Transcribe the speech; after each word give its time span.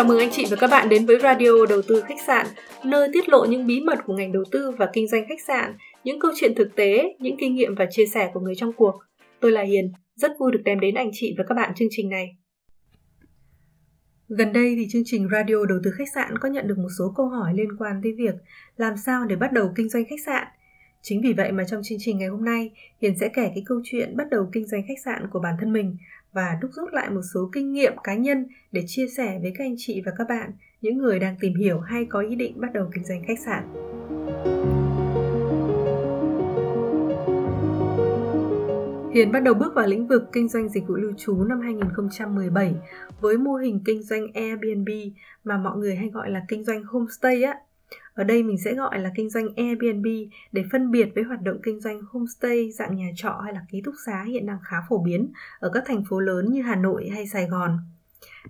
Chào 0.00 0.06
mừng 0.06 0.18
anh 0.18 0.30
chị 0.32 0.46
và 0.50 0.56
các 0.56 0.66
bạn 0.70 0.88
đến 0.88 1.06
với 1.06 1.18
Radio 1.22 1.66
Đầu 1.68 1.82
tư 1.82 2.02
khách 2.08 2.20
sạn, 2.26 2.46
nơi 2.84 3.08
tiết 3.12 3.28
lộ 3.28 3.44
những 3.44 3.66
bí 3.66 3.80
mật 3.80 3.98
của 4.06 4.14
ngành 4.14 4.32
đầu 4.32 4.44
tư 4.50 4.70
và 4.78 4.90
kinh 4.92 5.08
doanh 5.08 5.24
khách 5.28 5.40
sạn, 5.46 5.76
những 6.04 6.20
câu 6.20 6.30
chuyện 6.36 6.54
thực 6.56 6.76
tế, 6.76 7.16
những 7.18 7.36
kinh 7.40 7.54
nghiệm 7.54 7.74
và 7.74 7.86
chia 7.90 8.06
sẻ 8.06 8.30
của 8.34 8.40
người 8.40 8.54
trong 8.56 8.72
cuộc. 8.72 8.94
Tôi 9.40 9.52
là 9.52 9.62
Hiền, 9.62 9.92
rất 10.16 10.32
vui 10.40 10.52
được 10.52 10.60
đem 10.64 10.80
đến 10.80 10.94
anh 10.94 11.10
chị 11.12 11.34
và 11.38 11.44
các 11.48 11.54
bạn 11.54 11.74
chương 11.74 11.88
trình 11.90 12.08
này. 12.08 12.28
Gần 14.28 14.52
đây 14.52 14.74
thì 14.76 14.86
chương 14.90 15.02
trình 15.04 15.28
Radio 15.32 15.64
Đầu 15.68 15.78
tư 15.84 15.90
khách 15.98 16.08
sạn 16.14 16.38
có 16.38 16.48
nhận 16.48 16.66
được 16.68 16.78
một 16.78 16.90
số 16.98 17.12
câu 17.16 17.28
hỏi 17.28 17.52
liên 17.54 17.76
quan 17.78 18.00
tới 18.02 18.12
việc 18.18 18.34
làm 18.76 18.96
sao 18.96 19.24
để 19.24 19.36
bắt 19.36 19.52
đầu 19.52 19.72
kinh 19.76 19.88
doanh 19.88 20.04
khách 20.10 20.24
sạn. 20.26 20.46
Chính 21.02 21.20
vì 21.20 21.32
vậy 21.32 21.52
mà 21.52 21.64
trong 21.64 21.82
chương 21.82 21.98
trình 22.00 22.18
ngày 22.18 22.28
hôm 22.28 22.44
nay, 22.44 22.70
Hiền 23.02 23.18
sẽ 23.18 23.28
kể 23.28 23.50
cái 23.54 23.62
câu 23.66 23.80
chuyện 23.84 24.16
bắt 24.16 24.30
đầu 24.30 24.48
kinh 24.52 24.66
doanh 24.66 24.82
khách 24.88 25.00
sạn 25.04 25.26
của 25.30 25.40
bản 25.40 25.54
thân 25.60 25.72
mình 25.72 25.96
và 26.32 26.58
đúc 26.62 26.70
rút 26.74 26.92
lại 26.92 27.10
một 27.10 27.20
số 27.34 27.50
kinh 27.52 27.72
nghiệm 27.72 27.92
cá 28.04 28.14
nhân 28.14 28.46
để 28.72 28.84
chia 28.86 29.08
sẻ 29.08 29.38
với 29.42 29.52
các 29.58 29.64
anh 29.64 29.74
chị 29.78 30.02
và 30.06 30.12
các 30.18 30.28
bạn, 30.28 30.52
những 30.80 30.98
người 30.98 31.18
đang 31.18 31.36
tìm 31.40 31.54
hiểu 31.54 31.80
hay 31.80 32.04
có 32.04 32.20
ý 32.20 32.36
định 32.36 32.60
bắt 32.60 32.72
đầu 32.72 32.90
kinh 32.94 33.04
doanh 33.04 33.22
khách 33.26 33.38
sạn. 33.38 33.62
Hiền 39.14 39.32
bắt 39.32 39.40
đầu 39.40 39.54
bước 39.54 39.74
vào 39.74 39.86
lĩnh 39.86 40.06
vực 40.06 40.22
kinh 40.32 40.48
doanh 40.48 40.68
dịch 40.68 40.88
vụ 40.88 40.94
lưu 40.94 41.12
trú 41.18 41.44
năm 41.44 41.60
2017 41.60 42.74
với 43.20 43.38
mô 43.38 43.54
hình 43.54 43.80
kinh 43.84 44.02
doanh 44.02 44.26
Airbnb 44.34 44.88
mà 45.44 45.58
mọi 45.58 45.78
người 45.78 45.96
hay 45.96 46.08
gọi 46.08 46.30
là 46.30 46.44
kinh 46.48 46.64
doanh 46.64 46.84
homestay 46.84 47.42
á. 47.42 47.54
Ở 48.20 48.24
đây 48.24 48.42
mình 48.42 48.58
sẽ 48.58 48.74
gọi 48.74 48.98
là 48.98 49.10
kinh 49.14 49.30
doanh 49.30 49.48
Airbnb 49.56 50.06
để 50.52 50.64
phân 50.72 50.90
biệt 50.90 51.08
với 51.14 51.24
hoạt 51.24 51.42
động 51.42 51.60
kinh 51.62 51.80
doanh 51.80 52.00
homestay, 52.10 52.70
dạng 52.70 52.96
nhà 52.96 53.06
trọ 53.16 53.40
hay 53.44 53.52
là 53.52 53.62
ký 53.70 53.82
túc 53.84 53.94
xá 54.06 54.24
hiện 54.24 54.46
đang 54.46 54.58
khá 54.64 54.76
phổ 54.88 54.98
biến 54.98 55.32
ở 55.60 55.70
các 55.74 55.82
thành 55.86 56.04
phố 56.08 56.20
lớn 56.20 56.52
như 56.52 56.62
Hà 56.62 56.76
Nội 56.76 57.08
hay 57.12 57.26
Sài 57.26 57.46
Gòn. 57.46 57.78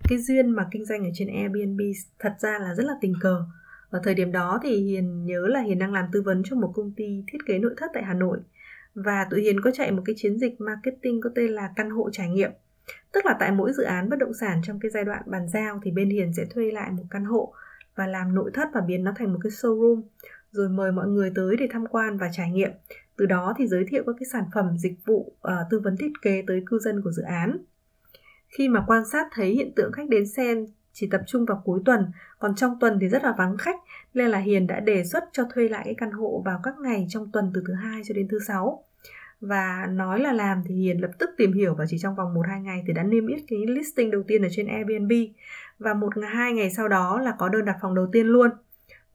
Cái 0.08 0.18
duyên 0.18 0.50
mà 0.50 0.68
kinh 0.70 0.84
doanh 0.84 1.04
ở 1.04 1.10
trên 1.14 1.28
Airbnb 1.28 1.80
thật 2.18 2.34
ra 2.40 2.58
là 2.58 2.74
rất 2.74 2.86
là 2.86 2.92
tình 3.00 3.14
cờ. 3.20 3.44
Ở 3.90 4.00
thời 4.04 4.14
điểm 4.14 4.32
đó 4.32 4.60
thì 4.62 4.76
Hiền 4.76 5.26
nhớ 5.26 5.46
là 5.46 5.60
Hiền 5.60 5.78
đang 5.78 5.92
làm 5.92 6.04
tư 6.12 6.22
vấn 6.22 6.42
cho 6.44 6.56
một 6.56 6.72
công 6.74 6.92
ty 6.96 7.24
thiết 7.26 7.38
kế 7.46 7.58
nội 7.58 7.74
thất 7.76 7.90
tại 7.94 8.02
Hà 8.02 8.14
Nội 8.14 8.38
và 8.94 9.26
tụi 9.30 9.42
Hiền 9.42 9.60
có 9.60 9.70
chạy 9.70 9.92
một 9.92 10.02
cái 10.06 10.14
chiến 10.18 10.38
dịch 10.38 10.60
marketing 10.60 11.20
có 11.20 11.30
tên 11.34 11.50
là 11.50 11.70
căn 11.76 11.90
hộ 11.90 12.10
trải 12.12 12.28
nghiệm. 12.28 12.50
Tức 13.12 13.26
là 13.26 13.36
tại 13.40 13.52
mỗi 13.52 13.72
dự 13.72 13.82
án 13.82 14.10
bất 14.10 14.18
động 14.18 14.34
sản 14.34 14.60
trong 14.64 14.80
cái 14.80 14.90
giai 14.90 15.04
đoạn 15.04 15.22
bàn 15.26 15.48
giao 15.48 15.80
thì 15.82 15.90
bên 15.90 16.10
Hiền 16.10 16.32
sẽ 16.36 16.44
thuê 16.44 16.70
lại 16.70 16.90
một 16.90 17.04
căn 17.10 17.24
hộ 17.24 17.54
và 17.94 18.06
làm 18.06 18.34
nội 18.34 18.50
thất 18.54 18.68
và 18.74 18.80
biến 18.80 19.04
nó 19.04 19.12
thành 19.16 19.32
một 19.32 19.38
cái 19.42 19.50
showroom 19.50 20.02
rồi 20.50 20.68
mời 20.68 20.92
mọi 20.92 21.06
người 21.06 21.32
tới 21.34 21.56
để 21.56 21.68
tham 21.70 21.86
quan 21.86 22.18
và 22.18 22.30
trải 22.32 22.50
nghiệm. 22.50 22.70
Từ 23.16 23.26
đó 23.26 23.54
thì 23.58 23.66
giới 23.66 23.84
thiệu 23.88 24.02
các 24.06 24.12
cái 24.18 24.26
sản 24.32 24.44
phẩm, 24.54 24.78
dịch 24.78 25.06
vụ, 25.06 25.32
uh, 25.32 25.52
tư 25.70 25.80
vấn 25.80 25.96
thiết 25.96 26.12
kế 26.22 26.42
tới 26.46 26.62
cư 26.66 26.78
dân 26.78 27.02
của 27.02 27.10
dự 27.10 27.22
án. 27.22 27.58
Khi 28.48 28.68
mà 28.68 28.84
quan 28.86 29.04
sát 29.12 29.26
thấy 29.32 29.50
hiện 29.50 29.72
tượng 29.76 29.92
khách 29.92 30.08
đến 30.08 30.26
xem 30.26 30.66
chỉ 30.92 31.08
tập 31.10 31.20
trung 31.26 31.44
vào 31.44 31.62
cuối 31.64 31.80
tuần, 31.84 32.06
còn 32.38 32.54
trong 32.54 32.78
tuần 32.80 32.98
thì 33.00 33.08
rất 33.08 33.24
là 33.24 33.34
vắng 33.38 33.56
khách, 33.56 33.76
nên 34.14 34.28
là 34.28 34.38
Hiền 34.38 34.66
đã 34.66 34.80
đề 34.80 35.04
xuất 35.04 35.24
cho 35.32 35.44
thuê 35.54 35.68
lại 35.68 35.82
cái 35.84 35.94
căn 35.94 36.10
hộ 36.10 36.42
vào 36.44 36.60
các 36.62 36.74
ngày 36.78 37.06
trong 37.08 37.30
tuần 37.32 37.50
từ 37.54 37.62
thứ 37.66 37.74
hai 37.74 38.02
cho 38.04 38.14
đến 38.14 38.28
thứ 38.28 38.38
sáu. 38.38 38.84
Và 39.40 39.86
nói 39.90 40.20
là 40.20 40.32
làm 40.32 40.62
thì 40.66 40.74
Hiền 40.74 41.00
lập 41.00 41.10
tức 41.18 41.30
tìm 41.36 41.52
hiểu 41.52 41.74
và 41.74 41.84
chỉ 41.88 41.98
trong 41.98 42.14
vòng 42.14 42.34
1-2 42.34 42.62
ngày 42.62 42.82
thì 42.86 42.92
đã 42.92 43.02
niêm 43.02 43.26
yết 43.26 43.40
cái 43.48 43.58
listing 43.66 44.10
đầu 44.10 44.22
tiên 44.22 44.42
ở 44.42 44.48
trên 44.50 44.66
Airbnb 44.66 45.12
và 45.80 45.94
một 45.94 46.16
ngày 46.16 46.30
hai 46.30 46.52
ngày 46.52 46.70
sau 46.70 46.88
đó 46.88 47.20
là 47.20 47.34
có 47.38 47.48
đơn 47.48 47.64
đặt 47.64 47.76
phòng 47.82 47.94
đầu 47.94 48.06
tiên 48.12 48.26
luôn. 48.26 48.50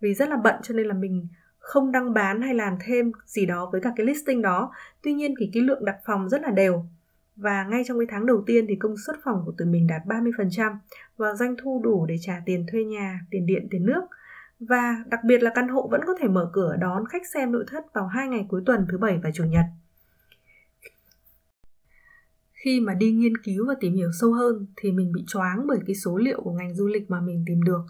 Vì 0.01 0.13
rất 0.13 0.29
là 0.29 0.37
bận 0.37 0.55
cho 0.63 0.73
nên 0.73 0.87
là 0.87 0.93
mình 0.93 1.27
không 1.59 1.91
đăng 1.91 2.13
bán 2.13 2.41
hay 2.41 2.53
làm 2.53 2.77
thêm 2.85 3.11
gì 3.25 3.45
đó 3.45 3.69
với 3.71 3.81
cả 3.81 3.91
cái 3.95 4.05
listing 4.05 4.41
đó. 4.41 4.71
Tuy 5.03 5.13
nhiên 5.13 5.33
thì 5.39 5.49
cái 5.53 5.63
lượng 5.63 5.85
đặt 5.85 5.95
phòng 6.05 6.29
rất 6.29 6.41
là 6.41 6.49
đều. 6.49 6.85
Và 7.35 7.63
ngay 7.63 7.83
trong 7.87 7.99
cái 7.99 8.07
tháng 8.09 8.25
đầu 8.25 8.43
tiên 8.45 8.65
thì 8.67 8.75
công 8.75 8.95
suất 9.05 9.15
phòng 9.23 9.43
của 9.45 9.51
tụi 9.57 9.67
mình 9.67 9.87
đạt 9.87 10.01
30% 10.05 10.75
và 11.17 11.33
doanh 11.33 11.55
thu 11.63 11.81
đủ 11.83 12.05
để 12.05 12.15
trả 12.21 12.41
tiền 12.45 12.65
thuê 12.71 12.83
nhà, 12.83 13.19
tiền 13.31 13.45
điện, 13.45 13.67
tiền 13.71 13.85
nước. 13.85 14.01
Và 14.59 14.95
đặc 15.05 15.19
biệt 15.25 15.43
là 15.43 15.51
căn 15.55 15.67
hộ 15.67 15.87
vẫn 15.91 16.01
có 16.07 16.13
thể 16.19 16.27
mở 16.27 16.49
cửa 16.53 16.75
đón 16.79 17.05
khách 17.05 17.27
xem 17.33 17.51
nội 17.51 17.65
thất 17.67 17.93
vào 17.93 18.07
hai 18.07 18.27
ngày 18.27 18.45
cuối 18.49 18.61
tuần 18.65 18.85
thứ 18.91 18.97
bảy 18.97 19.19
và 19.23 19.31
chủ 19.33 19.43
nhật 19.43 19.65
khi 22.65 22.79
mà 22.79 22.93
đi 22.93 23.11
nghiên 23.11 23.37
cứu 23.37 23.67
và 23.67 23.73
tìm 23.79 23.93
hiểu 23.93 24.09
sâu 24.21 24.33
hơn 24.33 24.67
thì 24.75 24.91
mình 24.91 25.11
bị 25.11 25.23
choáng 25.27 25.67
bởi 25.67 25.79
cái 25.87 25.95
số 25.95 26.17
liệu 26.17 26.41
của 26.41 26.51
ngành 26.51 26.75
du 26.75 26.87
lịch 26.87 27.09
mà 27.09 27.21
mình 27.21 27.43
tìm 27.47 27.63
được. 27.63 27.81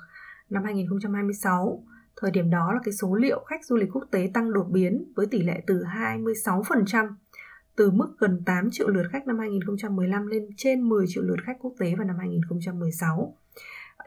Năm 0.49 0.63
2026, 0.63 1.83
thời 2.21 2.31
điểm 2.31 2.49
đó 2.49 2.73
là 2.73 2.79
cái 2.83 2.93
số 2.93 3.15
liệu 3.15 3.43
khách 3.47 3.65
du 3.65 3.75
lịch 3.75 3.89
quốc 3.93 4.03
tế 4.11 4.29
tăng 4.33 4.53
đột 4.53 4.67
biến 4.71 5.11
với 5.15 5.25
tỷ 5.25 5.41
lệ 5.41 5.61
từ 5.67 5.83
26% 5.83 7.09
từ 7.75 7.91
mức 7.91 8.15
gần 8.19 8.41
8 8.45 8.69
triệu 8.71 8.87
lượt 8.87 9.03
khách 9.11 9.27
năm 9.27 9.39
2015 9.39 10.27
lên 10.27 10.47
trên 10.57 10.81
10 10.81 11.05
triệu 11.07 11.23
lượt 11.23 11.39
khách 11.43 11.57
quốc 11.59 11.73
tế 11.79 11.95
vào 11.95 12.07
năm 12.07 12.15
2016. 12.19 13.37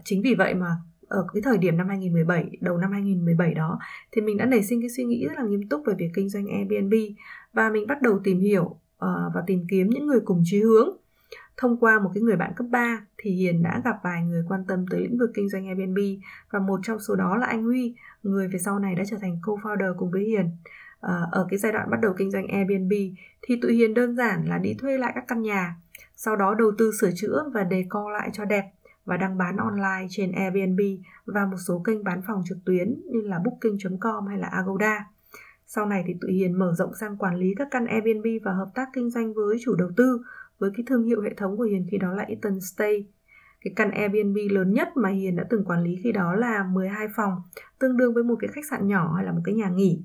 Chính 0.04 0.22
vì 0.22 0.34
vậy 0.34 0.54
mà 0.54 0.76
ở 1.08 1.26
cái 1.34 1.42
thời 1.42 1.58
điểm 1.58 1.76
năm 1.76 1.88
2017, 1.88 2.50
đầu 2.60 2.78
năm 2.78 2.92
2017 2.92 3.54
đó 3.54 3.78
thì 4.12 4.22
mình 4.22 4.36
đã 4.36 4.46
nảy 4.46 4.62
sinh 4.62 4.80
cái 4.80 4.90
suy 4.96 5.04
nghĩ 5.04 5.26
rất 5.28 5.34
là 5.36 5.44
nghiêm 5.44 5.68
túc 5.68 5.82
về 5.86 5.94
việc 5.98 6.10
kinh 6.14 6.28
doanh 6.28 6.46
Airbnb 6.46 6.94
và 7.52 7.70
mình 7.70 7.86
bắt 7.86 8.02
đầu 8.02 8.20
tìm 8.24 8.40
hiểu 8.40 8.80
Ờ, 8.98 9.31
và 9.34 9.42
tìm 9.47 9.66
kiếm 9.70 9.88
những 9.91 10.06
người 10.06 10.20
cùng 10.25 10.42
chí 10.44 10.60
hướng. 10.62 10.88
Thông 11.56 11.76
qua 11.81 11.98
một 11.98 12.10
cái 12.14 12.22
người 12.22 12.36
bạn 12.36 12.53
cấp 12.56 12.66
3 12.70 13.00
thì 13.16 13.31
Hiền 13.31 13.62
đã 13.62 13.81
gặp 13.84 13.97
vài 14.03 14.22
người 14.22 14.44
quan 14.48 14.64
tâm 14.69 14.84
tới 14.91 15.00
lĩnh 15.00 15.19
vực 15.19 15.31
kinh 15.34 15.48
doanh 15.48 15.66
Airbnb 15.66 15.98
và 16.50 16.59
một 16.59 16.81
trong 16.82 16.98
số 16.98 17.14
đó 17.16 17.36
là 17.36 17.47
anh 17.47 17.64
Huy, 17.64 17.94
người 18.22 18.48
về 18.48 18.59
sau 18.59 18.78
này 18.78 18.94
đã 18.94 19.04
trở 19.10 19.16
thành 19.20 19.38
co-founder 19.42 19.94
cùng 19.98 20.10
với 20.10 20.25
Hiền. 20.25 20.50
Ờ, 21.00 21.28
ở 21.32 21.47
cái 21.50 21.59
giai 21.59 21.72
đoạn 21.72 21.91
bắt 21.91 22.00
đầu 22.03 22.14
kinh 22.19 22.31
doanh 22.31 22.47
Airbnb 22.48 22.92
thì 23.42 23.60
tụi 23.62 23.75
Hiền 23.75 23.94
đơn 23.94 24.16
giản 24.16 24.44
là 24.48 24.59
đi 24.59 24.75
thuê 24.75 24.98
lại 24.98 25.12
các 25.15 25.25
căn 25.28 25.42
nhà, 25.42 25.76
sau 26.16 26.36
đó 26.36 26.54
đầu 26.54 26.72
tư 26.78 26.92
sửa 27.00 27.10
chữa 27.16 27.50
và 27.54 27.66
decor 27.70 28.12
lại 28.12 28.30
cho 28.32 28.44
đẹp 28.44 28.65
và 29.04 29.16
đăng 29.16 29.38
bán 29.38 29.56
online 29.56 30.06
trên 30.10 30.32
Airbnb 30.32 30.80
và 31.26 31.47
một 31.47 31.56
số 31.66 31.82
kênh 31.84 32.04
bán 32.04 32.22
phòng 32.26 32.42
trực 32.48 32.59
tuyến 32.65 33.03
như 33.06 33.20
là 33.20 33.38
booking.com 33.38 34.26
hay 34.26 34.38
là 34.38 34.48
Agoda. 34.48 35.06
Sau 35.70 35.86
này 35.86 36.04
thì 36.06 36.14
tụi 36.20 36.32
Hiền 36.32 36.58
mở 36.58 36.74
rộng 36.78 36.94
sang 37.00 37.16
quản 37.16 37.36
lý 37.36 37.54
các 37.56 37.68
căn 37.70 37.86
Airbnb 37.86 38.26
và 38.44 38.52
hợp 38.52 38.68
tác 38.74 38.88
kinh 38.92 39.10
doanh 39.10 39.34
với 39.34 39.56
chủ 39.60 39.74
đầu 39.74 39.88
tư 39.96 40.20
với 40.58 40.70
cái 40.76 40.84
thương 40.86 41.04
hiệu 41.04 41.20
hệ 41.20 41.34
thống 41.34 41.56
của 41.56 41.62
Hiền 41.62 41.86
khi 41.90 41.98
đó 41.98 42.14
là 42.14 42.22
Eaton 42.22 42.60
Stay. 42.60 43.06
Cái 43.60 43.72
căn 43.76 43.90
Airbnb 43.90 44.36
lớn 44.50 44.72
nhất 44.72 44.88
mà 44.96 45.08
Hiền 45.08 45.36
đã 45.36 45.44
từng 45.50 45.64
quản 45.64 45.82
lý 45.82 45.96
khi 46.02 46.12
đó 46.12 46.34
là 46.34 46.64
12 46.72 47.06
phòng, 47.16 47.32
tương 47.78 47.96
đương 47.96 48.14
với 48.14 48.24
một 48.24 48.34
cái 48.40 48.48
khách 48.52 48.66
sạn 48.70 48.88
nhỏ 48.88 49.12
hay 49.16 49.24
là 49.24 49.32
một 49.32 49.40
cái 49.44 49.54
nhà 49.54 49.68
nghỉ. 49.68 50.02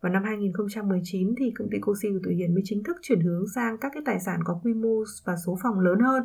Vào 0.00 0.12
năm 0.12 0.24
2019 0.24 1.34
thì 1.38 1.52
công 1.58 1.68
ty 1.70 1.78
Cosi 1.78 2.08
của 2.12 2.20
tụi 2.24 2.34
Hiền 2.34 2.54
mới 2.54 2.62
chính 2.64 2.84
thức 2.84 2.96
chuyển 3.02 3.20
hướng 3.20 3.48
sang 3.54 3.78
các 3.78 3.92
cái 3.94 4.02
tài 4.06 4.20
sản 4.20 4.40
có 4.44 4.60
quy 4.64 4.74
mô 4.74 5.04
và 5.24 5.36
số 5.46 5.58
phòng 5.62 5.80
lớn 5.80 5.98
hơn. 6.00 6.22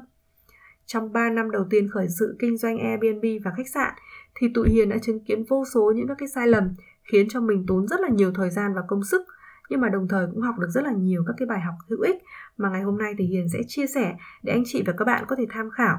Trong 0.86 1.14
3 1.14 1.30
năm 1.30 1.52
đầu 1.52 1.66
tiên 1.70 1.90
khởi 1.90 2.08
sự 2.20 2.36
kinh 2.40 2.58
doanh 2.58 2.78
Airbnb 2.78 3.26
và 3.46 3.52
khách 3.58 3.70
sạn 3.70 3.94
thì 4.36 4.48
tụi 4.54 4.70
Hiền 4.70 4.90
đã 4.90 4.98
chứng 4.98 5.20
kiến 5.20 5.44
vô 5.44 5.64
số 5.74 5.94
những 5.96 6.08
các 6.08 6.18
cái 6.18 6.28
sai 6.28 6.48
lầm 6.48 6.74
khiến 7.12 7.28
cho 7.30 7.42
mình 7.42 7.66
tốn 7.68 7.88
rất 7.88 8.00
là 8.00 8.08
nhiều 8.10 8.32
thời 8.36 8.50
gian 8.50 8.74
và 8.74 8.82
công 8.88 9.04
sức 9.04 9.22
nhưng 9.70 9.82
mà 9.82 9.90
đồng 9.90 10.08
thời 10.08 10.28
cũng 10.28 10.42
học 10.42 10.56
được 10.60 10.70
rất 10.70 10.84
là 10.84 10.92
nhiều 10.92 11.24
các 11.28 11.34
cái 11.38 11.46
bài 11.46 11.60
học 11.60 11.76
hữu 11.90 12.02
ích 12.02 12.24
mà 12.58 12.70
ngày 12.70 12.82
hôm 12.82 12.98
nay 12.98 13.14
thì 13.18 13.26
Hiền 13.26 13.50
sẽ 13.50 13.60
chia 13.68 13.88
sẻ 13.88 14.16
để 14.44 14.54
anh 14.54 14.64
chị 14.66 14.84
và 14.88 14.94
các 14.98 15.06
bạn 15.06 15.24
có 15.28 15.36
thể 15.36 15.46
tham 15.50 15.70
khảo 15.70 15.98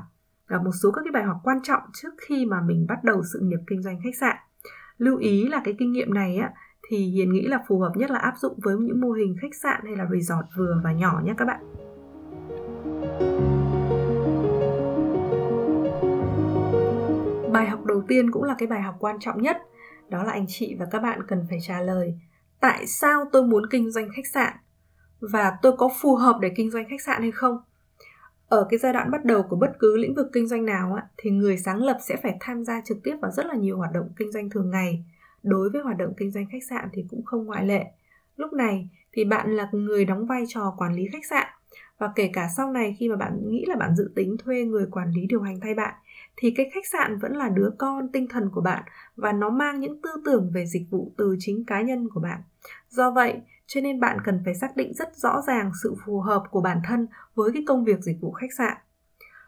và 0.48 0.58
một 0.58 0.70
số 0.82 0.90
các 0.90 1.00
cái 1.04 1.12
bài 1.12 1.22
học 1.22 1.36
quan 1.44 1.58
trọng 1.62 1.82
trước 1.92 2.08
khi 2.26 2.46
mà 2.46 2.60
mình 2.60 2.86
bắt 2.88 3.04
đầu 3.04 3.22
sự 3.32 3.40
nghiệp 3.42 3.60
kinh 3.66 3.82
doanh 3.82 4.00
khách 4.04 4.16
sạn. 4.20 4.36
Lưu 4.98 5.18
ý 5.18 5.48
là 5.48 5.60
cái 5.64 5.74
kinh 5.78 5.92
nghiệm 5.92 6.14
này 6.14 6.36
á, 6.36 6.50
thì 6.88 6.96
Hiền 6.96 7.32
nghĩ 7.32 7.46
là 7.46 7.58
phù 7.68 7.78
hợp 7.78 7.92
nhất 7.96 8.10
là 8.10 8.18
áp 8.18 8.34
dụng 8.36 8.58
với 8.62 8.76
những 8.76 9.00
mô 9.00 9.10
hình 9.12 9.36
khách 9.40 9.54
sạn 9.54 9.80
hay 9.84 9.96
là 9.96 10.06
resort 10.12 10.46
vừa 10.56 10.80
và 10.84 10.92
nhỏ 10.92 11.20
nhé 11.24 11.34
các 11.36 11.44
bạn. 11.44 11.60
Bài 17.52 17.66
học 17.66 17.84
đầu 17.84 18.02
tiên 18.08 18.30
cũng 18.30 18.42
là 18.42 18.54
cái 18.58 18.68
bài 18.68 18.82
học 18.82 18.96
quan 18.98 19.16
trọng 19.20 19.42
nhất 19.42 19.56
đó 20.10 20.22
là 20.22 20.32
anh 20.32 20.44
chị 20.48 20.76
và 20.78 20.86
các 20.90 20.98
bạn 20.98 21.20
cần 21.28 21.46
phải 21.50 21.58
trả 21.62 21.80
lời. 21.80 22.18
Tại 22.60 22.86
sao 22.86 23.24
tôi 23.32 23.42
muốn 23.42 23.62
kinh 23.70 23.90
doanh 23.90 24.08
khách 24.16 24.26
sạn? 24.26 24.52
Và 25.20 25.52
tôi 25.62 25.76
có 25.76 25.88
phù 26.00 26.16
hợp 26.16 26.38
để 26.40 26.52
kinh 26.56 26.70
doanh 26.70 26.84
khách 26.88 27.02
sạn 27.02 27.22
hay 27.22 27.30
không? 27.30 27.58
Ở 28.48 28.66
cái 28.70 28.78
giai 28.78 28.92
đoạn 28.92 29.10
bắt 29.10 29.24
đầu 29.24 29.42
của 29.42 29.56
bất 29.56 29.72
cứ 29.78 29.96
lĩnh 29.96 30.14
vực 30.14 30.26
kinh 30.32 30.46
doanh 30.46 30.64
nào 30.64 30.94
á, 30.94 31.06
thì 31.16 31.30
người 31.30 31.58
sáng 31.58 31.82
lập 31.82 31.98
sẽ 32.08 32.16
phải 32.22 32.36
tham 32.40 32.64
gia 32.64 32.80
trực 32.80 32.98
tiếp 33.04 33.16
vào 33.22 33.30
rất 33.30 33.46
là 33.46 33.54
nhiều 33.54 33.76
hoạt 33.76 33.92
động 33.92 34.08
kinh 34.16 34.32
doanh 34.32 34.50
thường 34.50 34.70
ngày. 34.70 35.04
Đối 35.42 35.70
với 35.70 35.82
hoạt 35.82 35.96
động 35.96 36.12
kinh 36.16 36.30
doanh 36.30 36.46
khách 36.52 36.64
sạn 36.70 36.88
thì 36.92 37.04
cũng 37.10 37.24
không 37.24 37.44
ngoại 37.44 37.66
lệ. 37.66 37.84
Lúc 38.36 38.52
này 38.52 38.88
thì 39.12 39.24
bạn 39.24 39.56
là 39.56 39.68
người 39.72 40.04
đóng 40.04 40.26
vai 40.26 40.44
trò 40.48 40.74
quản 40.76 40.94
lý 40.94 41.08
khách 41.12 41.26
sạn. 41.30 41.46
Và 41.98 42.12
kể 42.14 42.30
cả 42.32 42.48
sau 42.56 42.72
này 42.72 42.96
khi 42.98 43.08
mà 43.08 43.16
bạn 43.16 43.48
nghĩ 43.48 43.64
là 43.68 43.76
bạn 43.76 43.96
dự 43.96 44.10
tính 44.14 44.36
thuê 44.38 44.64
người 44.64 44.86
quản 44.90 45.10
lý 45.10 45.26
điều 45.26 45.40
hành 45.40 45.60
thay 45.60 45.74
bạn 45.74 45.94
thì 46.40 46.50
cái 46.50 46.70
khách 46.74 46.86
sạn 46.86 47.18
vẫn 47.18 47.32
là 47.32 47.48
đứa 47.48 47.70
con 47.78 48.08
tinh 48.12 48.28
thần 48.28 48.50
của 48.50 48.60
bạn 48.60 48.82
và 49.16 49.32
nó 49.32 49.50
mang 49.50 49.80
những 49.80 50.02
tư 50.02 50.10
tưởng 50.24 50.50
về 50.54 50.66
dịch 50.66 50.86
vụ 50.90 51.12
từ 51.16 51.36
chính 51.38 51.64
cá 51.64 51.82
nhân 51.82 52.08
của 52.14 52.20
bạn. 52.20 52.40
Do 52.88 53.10
vậy, 53.10 53.34
cho 53.66 53.80
nên 53.80 54.00
bạn 54.00 54.18
cần 54.24 54.40
phải 54.44 54.54
xác 54.54 54.76
định 54.76 54.94
rất 54.94 55.16
rõ 55.16 55.42
ràng 55.46 55.70
sự 55.82 55.94
phù 56.06 56.20
hợp 56.20 56.42
của 56.50 56.60
bản 56.60 56.80
thân 56.84 57.06
với 57.34 57.50
cái 57.52 57.62
công 57.66 57.84
việc 57.84 58.00
dịch 58.00 58.16
vụ 58.20 58.32
khách 58.32 58.52
sạn. 58.58 58.76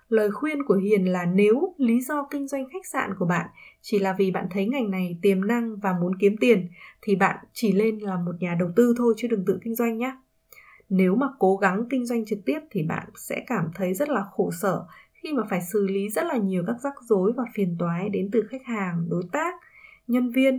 Lời 0.09 0.31
khuyên 0.31 0.63
của 0.65 0.75
Hiền 0.75 1.13
là 1.13 1.25
nếu 1.25 1.75
lý 1.79 2.01
do 2.01 2.27
kinh 2.31 2.49
doanh 2.49 2.69
khách 2.73 2.87
sạn 2.87 3.15
của 3.19 3.27
bạn 3.27 3.47
chỉ 3.81 3.99
là 3.99 4.13
vì 4.19 4.31
bạn 4.31 4.47
thấy 4.51 4.67
ngành 4.67 4.91
này 4.91 5.19
tiềm 5.23 5.47
năng 5.47 5.77
và 5.77 5.93
muốn 5.93 6.19
kiếm 6.19 6.37
tiền 6.41 6.69
thì 7.03 7.17
bạn 7.17 7.37
chỉ 7.53 7.73
lên 7.73 7.99
là 7.99 8.17
một 8.17 8.33
nhà 8.41 8.57
đầu 8.61 8.69
tư 8.77 8.95
thôi 8.97 9.15
chứ 9.17 9.29
đừng 9.29 9.45
tự 9.45 9.59
kinh 9.65 9.75
doanh 9.75 9.99
nhé. 9.99 10.17
Nếu 10.89 11.15
mà 11.15 11.27
cố 11.39 11.57
gắng 11.57 11.85
kinh 11.91 12.07
doanh 12.07 12.25
trực 12.25 12.39
tiếp 12.47 12.61
thì 12.71 12.83
bạn 12.83 13.09
sẽ 13.15 13.45
cảm 13.47 13.71
thấy 13.75 13.95
rất 13.95 14.09
là 14.09 14.25
khổ 14.31 14.51
sở 14.63 14.85
khi 15.23 15.33
mà 15.33 15.43
phải 15.51 15.61
xử 15.73 15.87
lý 15.87 16.09
rất 16.09 16.27
là 16.27 16.37
nhiều 16.37 16.65
các 16.67 16.77
rắc 16.81 16.95
rối 17.03 17.33
và 17.37 17.45
phiền 17.55 17.77
toái 17.79 18.09
đến 18.09 18.29
từ 18.33 18.43
khách 18.51 18.65
hàng, 18.65 19.07
đối 19.11 19.23
tác, 19.33 19.55
nhân 20.07 20.31
viên. 20.31 20.59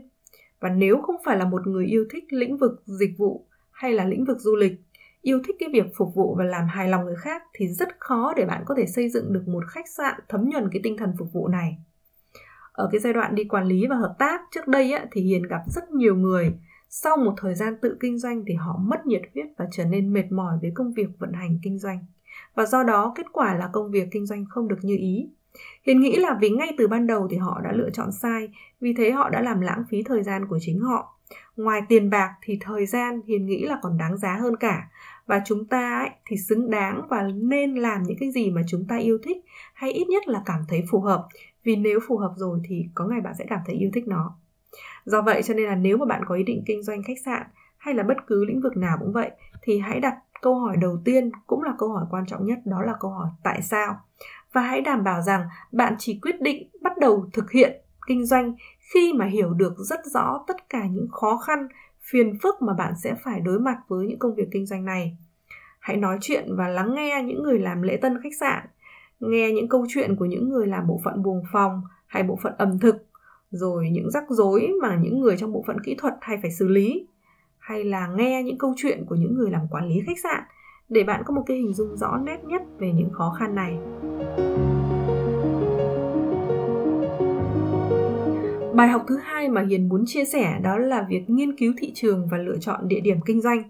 Và 0.59 0.69
nếu 0.69 1.01
không 1.01 1.15
phải 1.25 1.37
là 1.37 1.45
một 1.45 1.67
người 1.67 1.85
yêu 1.85 2.05
thích 2.11 2.23
lĩnh 2.29 2.57
vực 2.57 2.83
dịch 2.85 3.17
vụ 3.17 3.45
hay 3.71 3.93
là 3.93 4.05
lĩnh 4.05 4.25
vực 4.25 4.39
du 4.39 4.55
lịch, 4.55 4.73
yêu 5.21 5.39
thích 5.47 5.55
cái 5.59 5.69
việc 5.73 5.85
phục 5.95 6.15
vụ 6.15 6.35
và 6.35 6.43
làm 6.43 6.67
hài 6.67 6.89
lòng 6.89 7.05
người 7.05 7.15
khác 7.15 7.43
thì 7.53 7.67
rất 7.67 7.99
khó 7.99 8.33
để 8.37 8.45
bạn 8.45 8.63
có 8.65 8.75
thể 8.75 8.85
xây 8.85 9.09
dựng 9.09 9.33
được 9.33 9.47
một 9.47 9.63
khách 9.67 9.89
sạn 9.89 10.19
thấm 10.29 10.49
nhuần 10.49 10.69
cái 10.71 10.79
tinh 10.83 10.97
thần 10.97 11.13
phục 11.19 11.33
vụ 11.33 11.47
này. 11.47 11.77
Ở 12.71 12.89
cái 12.91 12.99
giai 12.99 13.13
đoạn 13.13 13.35
đi 13.35 13.43
quản 13.43 13.65
lý 13.65 13.87
và 13.87 13.95
hợp 13.95 14.15
tác 14.19 14.41
trước 14.51 14.67
đây 14.67 14.91
á, 14.91 15.05
thì 15.11 15.21
Hiền 15.21 15.43
gặp 15.43 15.61
rất 15.67 15.91
nhiều 15.91 16.15
người 16.15 16.53
sau 16.89 17.17
một 17.17 17.33
thời 17.37 17.55
gian 17.55 17.73
tự 17.81 17.97
kinh 17.99 18.17
doanh 18.17 18.43
thì 18.47 18.53
họ 18.53 18.79
mất 18.81 19.05
nhiệt 19.05 19.21
huyết 19.33 19.45
và 19.57 19.67
trở 19.71 19.85
nên 19.85 20.13
mệt 20.13 20.31
mỏi 20.31 20.57
với 20.61 20.71
công 20.75 20.93
việc 20.93 21.07
vận 21.19 21.33
hành 21.33 21.59
kinh 21.63 21.79
doanh. 21.79 22.05
Và 22.55 22.65
do 22.65 22.83
đó 22.83 23.13
kết 23.15 23.25
quả 23.31 23.55
là 23.55 23.69
công 23.73 23.91
việc 23.91 24.07
kinh 24.11 24.25
doanh 24.25 24.45
không 24.49 24.67
được 24.67 24.79
như 24.81 24.97
ý. 24.97 25.29
Hiền 25.83 26.01
nghĩ 26.01 26.15
là 26.15 26.37
vì 26.41 26.49
ngay 26.49 26.73
từ 26.77 26.87
ban 26.87 27.07
đầu 27.07 27.27
thì 27.31 27.37
họ 27.37 27.61
đã 27.63 27.71
lựa 27.71 27.89
chọn 27.89 28.11
sai, 28.11 28.49
vì 28.81 28.93
thế 28.93 29.11
họ 29.11 29.29
đã 29.29 29.41
làm 29.41 29.61
lãng 29.61 29.83
phí 29.89 30.03
thời 30.03 30.23
gian 30.23 30.47
của 30.47 30.57
chính 30.61 30.79
họ. 30.79 31.17
Ngoài 31.55 31.81
tiền 31.89 32.09
bạc 32.09 32.33
thì 32.41 32.57
thời 32.61 32.85
gian 32.85 33.21
Hiền 33.27 33.45
nghĩ 33.45 33.65
là 33.65 33.77
còn 33.81 33.97
đáng 33.97 34.17
giá 34.17 34.35
hơn 34.35 34.55
cả. 34.55 34.89
Và 35.25 35.41
chúng 35.45 35.65
ta 35.65 35.99
ấy, 35.99 36.09
thì 36.25 36.37
xứng 36.37 36.69
đáng 36.69 37.01
và 37.09 37.27
nên 37.35 37.75
làm 37.75 38.03
những 38.03 38.17
cái 38.19 38.31
gì 38.31 38.51
mà 38.51 38.61
chúng 38.67 38.85
ta 38.87 38.97
yêu 38.97 39.17
thích 39.23 39.37
hay 39.73 39.91
ít 39.91 40.07
nhất 40.07 40.27
là 40.27 40.41
cảm 40.45 40.61
thấy 40.67 40.83
phù 40.91 40.99
hợp. 40.99 41.27
Vì 41.63 41.75
nếu 41.75 41.99
phù 42.07 42.17
hợp 42.17 42.33
rồi 42.35 42.59
thì 42.63 42.85
có 42.95 43.05
ngày 43.05 43.21
bạn 43.21 43.33
sẽ 43.39 43.45
cảm 43.49 43.59
thấy 43.65 43.75
yêu 43.75 43.89
thích 43.93 44.07
nó. 44.07 44.35
Do 45.05 45.21
vậy 45.21 45.43
cho 45.43 45.53
nên 45.53 45.65
là 45.65 45.75
nếu 45.75 45.97
mà 45.97 46.05
bạn 46.05 46.21
có 46.25 46.35
ý 46.35 46.43
định 46.43 46.63
kinh 46.65 46.83
doanh 46.83 47.03
khách 47.03 47.19
sạn 47.25 47.43
hay 47.77 47.93
là 47.93 48.03
bất 48.03 48.17
cứ 48.27 48.45
lĩnh 48.45 48.61
vực 48.61 48.77
nào 48.77 48.97
cũng 48.99 49.11
vậy 49.11 49.31
thì 49.61 49.79
hãy 49.79 49.99
đặt 49.99 50.15
câu 50.41 50.55
hỏi 50.55 50.77
đầu 50.77 50.97
tiên 51.05 51.31
cũng 51.47 51.63
là 51.63 51.73
câu 51.77 51.89
hỏi 51.89 52.05
quan 52.09 52.25
trọng 52.25 52.45
nhất, 52.45 52.59
đó 52.65 52.81
là 52.81 52.93
câu 52.99 53.11
hỏi 53.11 53.29
tại 53.43 53.61
sao? 53.61 53.95
Và 54.53 54.61
hãy 54.61 54.81
đảm 54.81 55.03
bảo 55.03 55.21
rằng 55.21 55.47
bạn 55.71 55.95
chỉ 55.99 56.19
quyết 56.21 56.41
định 56.41 56.69
bắt 56.81 56.97
đầu 56.97 57.25
thực 57.33 57.51
hiện 57.51 57.81
kinh 58.07 58.25
doanh 58.25 58.55
khi 58.93 59.13
mà 59.13 59.25
hiểu 59.25 59.53
được 59.53 59.73
rất 59.77 59.99
rõ 60.05 60.43
tất 60.47 60.69
cả 60.69 60.85
những 60.91 61.07
khó 61.11 61.37
khăn, 61.37 61.67
phiền 62.11 62.37
phức 62.43 62.61
mà 62.61 62.73
bạn 62.73 62.93
sẽ 63.03 63.15
phải 63.23 63.39
đối 63.39 63.59
mặt 63.59 63.77
với 63.87 64.07
những 64.07 64.19
công 64.19 64.35
việc 64.35 64.47
kinh 64.51 64.65
doanh 64.65 64.85
này. 64.85 65.17
Hãy 65.79 65.97
nói 65.97 66.17
chuyện 66.21 66.55
và 66.57 66.67
lắng 66.67 66.95
nghe 66.95 67.23
những 67.25 67.43
người 67.43 67.59
làm 67.59 67.81
lễ 67.81 67.97
tân 68.01 68.21
khách 68.23 68.35
sạn, 68.39 68.67
nghe 69.19 69.51
những 69.51 69.69
câu 69.69 69.85
chuyện 69.89 70.15
của 70.15 70.25
những 70.25 70.49
người 70.49 70.67
làm 70.67 70.87
bộ 70.87 70.99
phận 71.03 71.23
buồng 71.23 71.43
phòng 71.53 71.81
hay 72.07 72.23
bộ 72.23 72.39
phận 72.43 72.53
ẩm 72.57 72.79
thực, 72.79 72.95
rồi 73.51 73.89
những 73.91 74.11
rắc 74.11 74.23
rối 74.29 74.71
mà 74.81 74.95
những 74.95 75.19
người 75.19 75.37
trong 75.37 75.53
bộ 75.53 75.63
phận 75.67 75.77
kỹ 75.83 75.95
thuật 75.97 76.13
hay 76.21 76.37
phải 76.41 76.51
xử 76.51 76.67
lý 76.67 77.07
hay 77.71 77.83
là 77.83 78.07
nghe 78.07 78.43
những 78.43 78.57
câu 78.57 78.73
chuyện 78.77 79.05
của 79.05 79.15
những 79.15 79.35
người 79.35 79.51
làm 79.51 79.67
quản 79.71 79.87
lý 79.89 79.95
khách 80.05 80.19
sạn 80.23 80.43
để 80.89 81.03
bạn 81.03 81.23
có 81.25 81.33
một 81.33 81.43
cái 81.47 81.57
hình 81.57 81.73
dung 81.73 81.97
rõ 81.97 82.17
nét 82.17 82.43
nhất 82.43 82.61
về 82.79 82.91
những 82.91 83.09
khó 83.11 83.35
khăn 83.39 83.55
này? 83.55 83.77
Bài 88.73 88.87
học 88.87 89.03
thứ 89.07 89.17
hai 89.17 89.49
mà 89.49 89.61
hiền 89.61 89.89
muốn 89.89 90.03
chia 90.07 90.25
sẻ 90.25 90.59
đó 90.63 90.77
là 90.77 91.05
việc 91.09 91.23
nghiên 91.27 91.57
cứu 91.57 91.73
thị 91.77 91.91
trường 91.95 92.27
và 92.31 92.37
lựa 92.37 92.57
chọn 92.57 92.87
địa 92.87 92.99
điểm 92.99 93.17
kinh 93.25 93.41
doanh. 93.41 93.63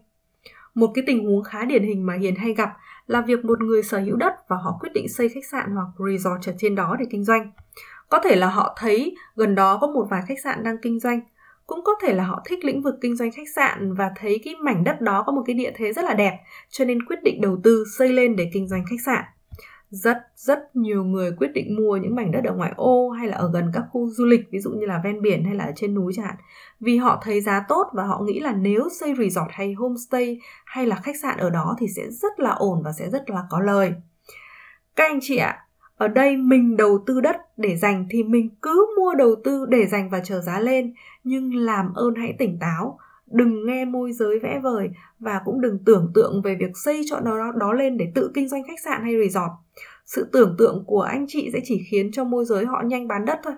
Một 0.74 0.92
cái 0.96 1.04
tình 1.08 1.26
huống 1.26 1.44
khá 1.44 1.66
điển 1.66 1.84
hình 1.84 2.06
mà 2.06 2.14
hiền 2.14 2.36
hay 2.36 2.54
gặp 2.54 2.70
là 3.08 3.22
việc 3.22 3.46
một 3.46 3.62
người 3.62 3.84
sở 3.84 4.00
hữu 4.00 4.16
đất 4.16 4.34
và 4.48 4.56
họ 4.56 4.78
quyết 4.82 4.90
định 4.94 5.10
xây 5.10 5.30
khách 5.30 5.46
sạn 5.52 5.72
hoặc 5.76 5.88
resort 6.10 6.50
ở 6.50 6.54
trên 6.58 6.76
đó 6.76 6.96
để 7.00 7.06
kinh 7.10 7.24
doanh. 7.24 7.52
Có 8.10 8.20
thể 8.24 8.36
là 8.36 8.48
họ 8.48 8.76
thấy 8.80 9.16
gần 9.36 9.56
đó 9.56 9.78
có 9.82 9.88
một 9.88 10.08
vài 10.10 10.22
khách 10.28 10.40
sạn 10.44 10.64
đang 10.64 10.78
kinh 10.82 11.00
doanh 11.00 11.22
cũng 11.72 11.84
có 11.84 11.92
thể 12.02 12.14
là 12.14 12.24
họ 12.24 12.42
thích 12.46 12.66
lĩnh 12.66 12.82
vực 12.82 12.96
kinh 13.02 13.16
doanh 13.16 13.32
khách 13.32 13.50
sạn 13.56 13.94
và 13.94 14.12
thấy 14.20 14.42
cái 14.46 14.56
mảnh 14.56 14.84
đất 14.84 15.02
đó 15.02 15.24
có 15.26 15.32
một 15.32 15.44
cái 15.46 15.54
địa 15.54 15.72
thế 15.76 15.94
rất 15.94 16.06
là 16.06 16.14
đẹp, 16.14 16.40
cho 16.70 16.86
nên 16.86 17.06
quyết 17.06 17.24
định 17.24 17.42
đầu 17.42 17.58
tư 17.64 17.84
xây 17.98 18.10
lên 18.10 18.36
để 18.36 18.50
kinh 18.54 18.68
doanh 18.68 18.84
khách 18.90 19.02
sạn. 19.06 19.24
Rất 19.90 20.18
rất 20.36 20.76
nhiều 20.76 21.04
người 21.04 21.32
quyết 21.38 21.48
định 21.54 21.76
mua 21.76 21.98
những 21.98 22.16
mảnh 22.16 22.32
đất 22.32 22.44
ở 22.44 22.54
ngoại 22.54 22.72
ô 22.76 23.10
hay 23.10 23.28
là 23.28 23.38
ở 23.38 23.52
gần 23.54 23.72
các 23.74 23.84
khu 23.92 24.10
du 24.10 24.26
lịch, 24.26 24.42
ví 24.52 24.60
dụ 24.60 24.70
như 24.72 24.86
là 24.86 25.02
ven 25.04 25.22
biển 25.22 25.46
hay 25.46 25.56
là 25.56 25.64
ở 25.64 25.72
trên 25.76 25.94
núi 25.94 26.14
chẳng 26.16 26.26
hạn, 26.26 26.36
vì 26.80 26.98
họ 26.98 27.22
thấy 27.24 27.42
giá 27.42 27.66
tốt 27.68 27.88
và 27.94 28.04
họ 28.04 28.22
nghĩ 28.22 28.40
là 28.40 28.52
nếu 28.52 28.90
xây 29.00 29.14
resort 29.18 29.50
hay 29.50 29.74
homestay 29.74 30.40
hay 30.66 30.86
là 30.86 30.96
khách 30.96 31.18
sạn 31.22 31.38
ở 31.38 31.50
đó 31.50 31.76
thì 31.80 31.88
sẽ 31.96 32.04
rất 32.10 32.40
là 32.40 32.50
ổn 32.50 32.82
và 32.84 32.92
sẽ 33.00 33.10
rất 33.10 33.30
là 33.30 33.44
có 33.50 33.60
lời. 33.60 33.94
Các 34.96 35.04
anh 35.04 35.20
chị 35.22 35.38
ạ 35.38 35.66
ở 36.02 36.08
đây 36.08 36.38
mình 36.38 36.78
đầu 36.78 37.04
tư 37.06 37.22
đất 37.22 37.38
để 37.58 37.76
dành 37.78 38.06
thì 38.10 38.24
mình 38.24 38.50
cứ 38.62 38.88
mua 38.98 39.14
đầu 39.14 39.36
tư 39.44 39.66
để 39.70 39.86
dành 39.88 40.10
và 40.10 40.20
chờ 40.20 40.42
giá 40.42 40.60
lên. 40.60 40.94
Nhưng 41.24 41.56
làm 41.56 41.94
ơn 41.94 42.16
hãy 42.16 42.34
tỉnh 42.40 42.58
táo, 42.60 43.00
đừng 43.32 43.66
nghe 43.66 43.86
môi 43.86 44.12
giới 44.12 44.40
vẽ 44.40 44.60
vời 44.64 44.90
và 45.20 45.42
cũng 45.46 45.62
đừng 45.62 45.80
tưởng 45.86 46.12
tượng 46.16 46.42
về 46.42 46.56
việc 46.60 46.78
xây 46.86 47.02
chỗ 47.10 47.20
đó 47.20 47.52
đó 47.60 47.74
lên 47.74 47.98
để 47.98 48.12
tự 48.16 48.32
kinh 48.34 48.50
doanh 48.50 48.64
khách 48.64 48.80
sạn 48.86 49.02
hay 49.04 49.14
resort. 49.24 49.52
Sự 50.06 50.30
tưởng 50.34 50.56
tượng 50.58 50.84
của 50.88 51.02
anh 51.02 51.26
chị 51.28 51.50
sẽ 51.54 51.60
chỉ 51.64 51.82
khiến 51.92 52.12
cho 52.12 52.24
môi 52.24 52.46
giới 52.46 52.66
họ 52.66 52.82
nhanh 52.86 53.08
bán 53.08 53.26
đất 53.26 53.40
thôi. 53.44 53.54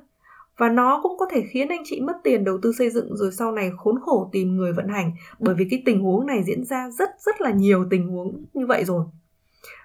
Và 0.57 0.69
nó 0.69 0.99
cũng 1.03 1.17
có 1.17 1.25
thể 1.31 1.43
khiến 1.49 1.67
anh 1.67 1.83
chị 1.85 2.01
mất 2.01 2.15
tiền 2.23 2.43
đầu 2.43 2.57
tư 2.61 2.71
xây 2.77 2.89
dựng 2.89 3.15
rồi 3.15 3.31
sau 3.31 3.51
này 3.51 3.71
khốn 3.77 3.99
khổ 4.01 4.29
tìm 4.31 4.55
người 4.55 4.73
vận 4.73 4.87
hành, 4.87 5.11
bởi 5.39 5.55
vì 5.55 5.67
cái 5.69 5.81
tình 5.85 6.03
huống 6.03 6.25
này 6.25 6.43
diễn 6.43 6.63
ra 6.63 6.89
rất 6.89 7.09
rất 7.19 7.41
là 7.41 7.51
nhiều 7.51 7.85
tình 7.89 8.07
huống 8.07 8.45
như 8.53 8.65
vậy 8.67 8.85
rồi 8.85 9.05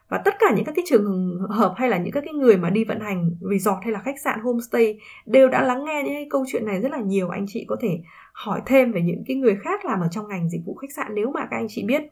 và 0.09 0.19
tất 0.25 0.35
cả 0.39 0.47
những 0.57 0.65
các 0.65 0.73
cái 0.77 0.85
trường 0.89 1.39
hợp 1.51 1.75
hay 1.77 1.89
là 1.89 1.99
những 1.99 2.13
các 2.13 2.25
cái 2.25 2.35
người 2.35 2.57
mà 2.57 2.71
đi 2.71 2.85
vận 2.85 3.01
hành 3.01 3.31
resort 3.51 3.79
hay 3.83 3.93
là 3.93 4.01
khách 4.01 4.21
sạn, 4.21 4.41
homestay 4.41 4.99
đều 5.27 5.49
đã 5.49 5.63
lắng 5.63 5.85
nghe 5.85 6.03
những 6.05 6.15
cái 6.15 6.27
câu 6.31 6.45
chuyện 6.49 6.67
này 6.67 6.81
rất 6.81 6.93
là 6.93 7.01
nhiều. 7.01 7.29
Anh 7.29 7.45
chị 7.49 7.65
có 7.69 7.77
thể 7.81 8.01
hỏi 8.33 8.61
thêm 8.67 8.93
về 8.93 9.03
những 9.03 9.25
cái 9.27 9.37
người 9.37 9.57
khác 9.57 9.85
làm 9.85 10.01
ở 10.01 10.09
trong 10.11 10.29
ngành 10.29 10.49
dịch 10.49 10.61
vụ 10.67 10.75
khách 10.75 10.93
sạn 10.97 11.15
nếu 11.15 11.31
mà 11.31 11.41
các 11.41 11.57
anh 11.57 11.67
chị 11.69 11.85
biết. 11.85 12.03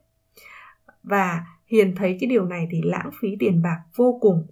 Và 1.03 1.47
hiền 1.67 1.95
thấy 1.97 2.17
cái 2.21 2.29
điều 2.29 2.45
này 2.45 2.69
thì 2.71 2.81
lãng 2.85 3.11
phí 3.21 3.29
tiền 3.39 3.63
bạc 3.63 3.81
vô 3.97 4.19
cùng. 4.21 4.47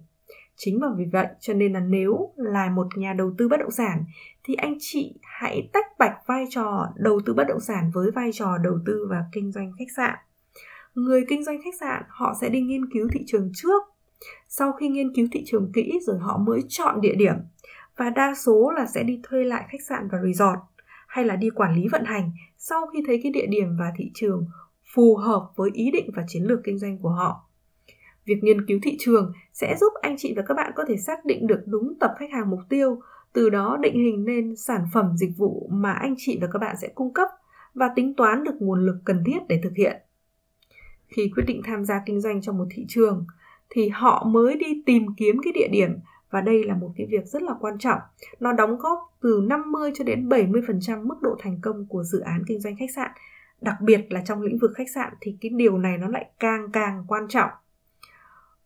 Chính 0.57 0.79
bởi 0.79 0.89
vì 0.97 1.05
vậy 1.11 1.27
cho 1.39 1.53
nên 1.53 1.73
là 1.73 1.79
nếu 1.79 2.33
là 2.35 2.69
một 2.69 2.87
nhà 2.95 3.13
đầu 3.13 3.33
tư 3.37 3.47
bất 3.47 3.59
động 3.59 3.71
sản 3.71 4.03
thì 4.43 4.55
anh 4.55 4.75
chị 4.79 5.19
hãy 5.23 5.69
tách 5.73 5.85
bạch 5.99 6.15
vai 6.27 6.45
trò 6.49 6.87
đầu 6.95 7.19
tư 7.25 7.33
bất 7.33 7.47
động 7.47 7.59
sản 7.59 7.91
với 7.93 8.11
vai 8.11 8.29
trò 8.33 8.57
đầu 8.57 8.79
tư 8.85 9.07
và 9.09 9.25
kinh 9.31 9.51
doanh 9.51 9.71
khách 9.79 9.91
sạn 9.97 10.15
người 10.95 11.25
kinh 11.29 11.43
doanh 11.43 11.61
khách 11.63 11.75
sạn, 11.79 12.03
họ 12.07 12.35
sẽ 12.41 12.49
đi 12.49 12.61
nghiên 12.61 12.89
cứu 12.93 13.07
thị 13.13 13.19
trường 13.27 13.51
trước. 13.53 13.83
Sau 14.47 14.71
khi 14.71 14.87
nghiên 14.87 15.13
cứu 15.15 15.27
thị 15.31 15.43
trường 15.45 15.71
kỹ 15.73 15.99
rồi 16.01 16.17
họ 16.19 16.37
mới 16.37 16.61
chọn 16.67 17.01
địa 17.01 17.15
điểm. 17.15 17.35
Và 17.97 18.09
đa 18.09 18.33
số 18.35 18.71
là 18.77 18.85
sẽ 18.85 19.03
đi 19.03 19.19
thuê 19.23 19.43
lại 19.43 19.65
khách 19.69 19.81
sạn 19.89 20.07
và 20.11 20.17
resort, 20.23 20.59
hay 21.07 21.25
là 21.25 21.35
đi 21.35 21.49
quản 21.49 21.75
lý 21.75 21.87
vận 21.87 22.03
hành 22.05 22.31
sau 22.57 22.87
khi 22.87 23.03
thấy 23.07 23.19
cái 23.23 23.31
địa 23.31 23.45
điểm 23.45 23.77
và 23.79 23.93
thị 23.97 24.11
trường 24.13 24.45
phù 24.95 25.15
hợp 25.15 25.49
với 25.55 25.69
ý 25.73 25.91
định 25.91 26.09
và 26.15 26.23
chiến 26.27 26.43
lược 26.43 26.59
kinh 26.63 26.79
doanh 26.79 26.97
của 26.97 27.09
họ. 27.09 27.49
Việc 28.25 28.43
nghiên 28.43 28.65
cứu 28.65 28.79
thị 28.83 28.97
trường 28.99 29.33
sẽ 29.53 29.75
giúp 29.79 29.93
anh 30.01 30.15
chị 30.17 30.33
và 30.35 30.43
các 30.47 30.53
bạn 30.53 30.71
có 30.75 30.85
thể 30.87 30.97
xác 30.97 31.25
định 31.25 31.47
được 31.47 31.63
đúng 31.65 31.93
tập 31.99 32.11
khách 32.19 32.31
hàng 32.31 32.49
mục 32.49 32.59
tiêu, 32.69 32.99
từ 33.33 33.49
đó 33.49 33.77
định 33.81 33.93
hình 33.93 34.25
nên 34.25 34.55
sản 34.55 34.81
phẩm 34.93 35.17
dịch 35.17 35.31
vụ 35.37 35.69
mà 35.71 35.91
anh 35.91 36.15
chị 36.17 36.37
và 36.41 36.47
các 36.53 36.59
bạn 36.59 36.75
sẽ 36.81 36.87
cung 36.95 37.13
cấp 37.13 37.27
và 37.73 37.89
tính 37.95 38.13
toán 38.15 38.43
được 38.43 38.55
nguồn 38.59 38.85
lực 38.85 38.97
cần 39.05 39.23
thiết 39.25 39.39
để 39.49 39.59
thực 39.63 39.73
hiện 39.77 40.04
khi 41.07 41.31
quyết 41.35 41.43
định 41.47 41.61
tham 41.63 41.85
gia 41.85 42.01
kinh 42.05 42.21
doanh 42.21 42.41
trong 42.41 42.57
một 42.57 42.65
thị 42.69 42.85
trường 42.87 43.25
thì 43.69 43.89
họ 43.89 44.23
mới 44.23 44.55
đi 44.55 44.83
tìm 44.85 45.05
kiếm 45.17 45.35
cái 45.43 45.53
địa 45.53 45.67
điểm 45.71 45.99
và 46.29 46.41
đây 46.41 46.63
là 46.63 46.75
một 46.75 46.91
cái 46.95 47.07
việc 47.09 47.25
rất 47.25 47.41
là 47.41 47.53
quan 47.59 47.77
trọng. 47.79 47.99
Nó 48.39 48.53
đóng 48.53 48.77
góp 48.77 48.99
từ 49.21 49.41
50 49.47 49.91
cho 49.95 50.03
đến 50.03 50.29
70% 50.29 51.07
mức 51.07 51.21
độ 51.21 51.35
thành 51.39 51.59
công 51.61 51.85
của 51.85 52.03
dự 52.03 52.19
án 52.19 52.43
kinh 52.47 52.61
doanh 52.61 52.75
khách 52.75 52.91
sạn. 52.95 53.11
Đặc 53.61 53.75
biệt 53.81 54.05
là 54.09 54.21
trong 54.25 54.41
lĩnh 54.41 54.57
vực 54.57 54.71
khách 54.75 54.89
sạn 54.89 55.13
thì 55.21 55.37
cái 55.41 55.51
điều 55.55 55.77
này 55.77 55.97
nó 55.97 56.07
lại 56.07 56.25
càng 56.39 56.71
càng 56.73 57.05
quan 57.07 57.27
trọng. 57.27 57.49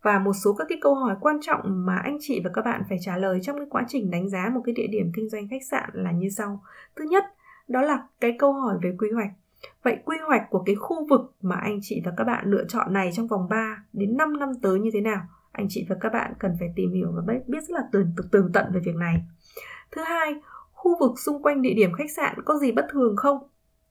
Và 0.01 0.19
một 0.19 0.33
số 0.33 0.53
các 0.53 0.65
cái 0.69 0.77
câu 0.81 0.95
hỏi 0.95 1.15
quan 1.21 1.37
trọng 1.41 1.61
mà 1.85 1.97
anh 1.97 2.17
chị 2.21 2.41
và 2.43 2.49
các 2.53 2.65
bạn 2.65 2.81
phải 2.89 2.97
trả 3.01 3.17
lời 3.17 3.39
trong 3.41 3.57
cái 3.57 3.67
quá 3.69 3.85
trình 3.87 4.11
đánh 4.11 4.29
giá 4.29 4.49
một 4.53 4.61
cái 4.65 4.73
địa 4.73 4.87
điểm 4.87 5.11
kinh 5.15 5.29
doanh 5.29 5.47
khách 5.47 5.63
sạn 5.71 5.89
là 5.93 6.11
như 6.11 6.29
sau. 6.29 6.63
Thứ 6.95 7.05
nhất, 7.05 7.23
đó 7.67 7.81
là 7.81 8.03
cái 8.21 8.35
câu 8.39 8.53
hỏi 8.53 8.77
về 8.81 8.95
quy 8.97 9.11
hoạch. 9.11 9.29
Vậy 9.83 9.97
quy 10.05 10.17
hoạch 10.27 10.41
của 10.49 10.63
cái 10.65 10.75
khu 10.75 11.07
vực 11.09 11.35
mà 11.41 11.55
anh 11.55 11.79
chị 11.81 12.01
và 12.05 12.13
các 12.17 12.23
bạn 12.23 12.45
lựa 12.47 12.65
chọn 12.67 12.93
này 12.93 13.09
trong 13.13 13.27
vòng 13.27 13.49
3 13.49 13.83
đến 13.93 14.17
5 14.17 14.39
năm 14.39 14.49
tới 14.61 14.79
như 14.79 14.89
thế 14.93 15.01
nào? 15.01 15.21
Anh 15.51 15.67
chị 15.69 15.85
và 15.89 15.95
các 16.01 16.13
bạn 16.13 16.33
cần 16.39 16.55
phải 16.59 16.73
tìm 16.75 16.93
hiểu 16.93 17.11
và 17.15 17.33
biết 17.47 17.59
rất 17.61 17.69
là 17.69 17.81
tường, 17.91 18.11
tường 18.31 18.49
tận 18.53 18.65
về 18.73 18.79
việc 18.79 18.95
này. 18.95 19.21
Thứ 19.91 20.01
hai, 20.01 20.35
khu 20.71 20.97
vực 20.99 21.19
xung 21.19 21.43
quanh 21.43 21.61
địa 21.61 21.73
điểm 21.73 21.93
khách 21.93 22.11
sạn 22.15 22.35
có 22.45 22.57
gì 22.57 22.71
bất 22.71 22.85
thường 22.91 23.15
không? 23.15 23.37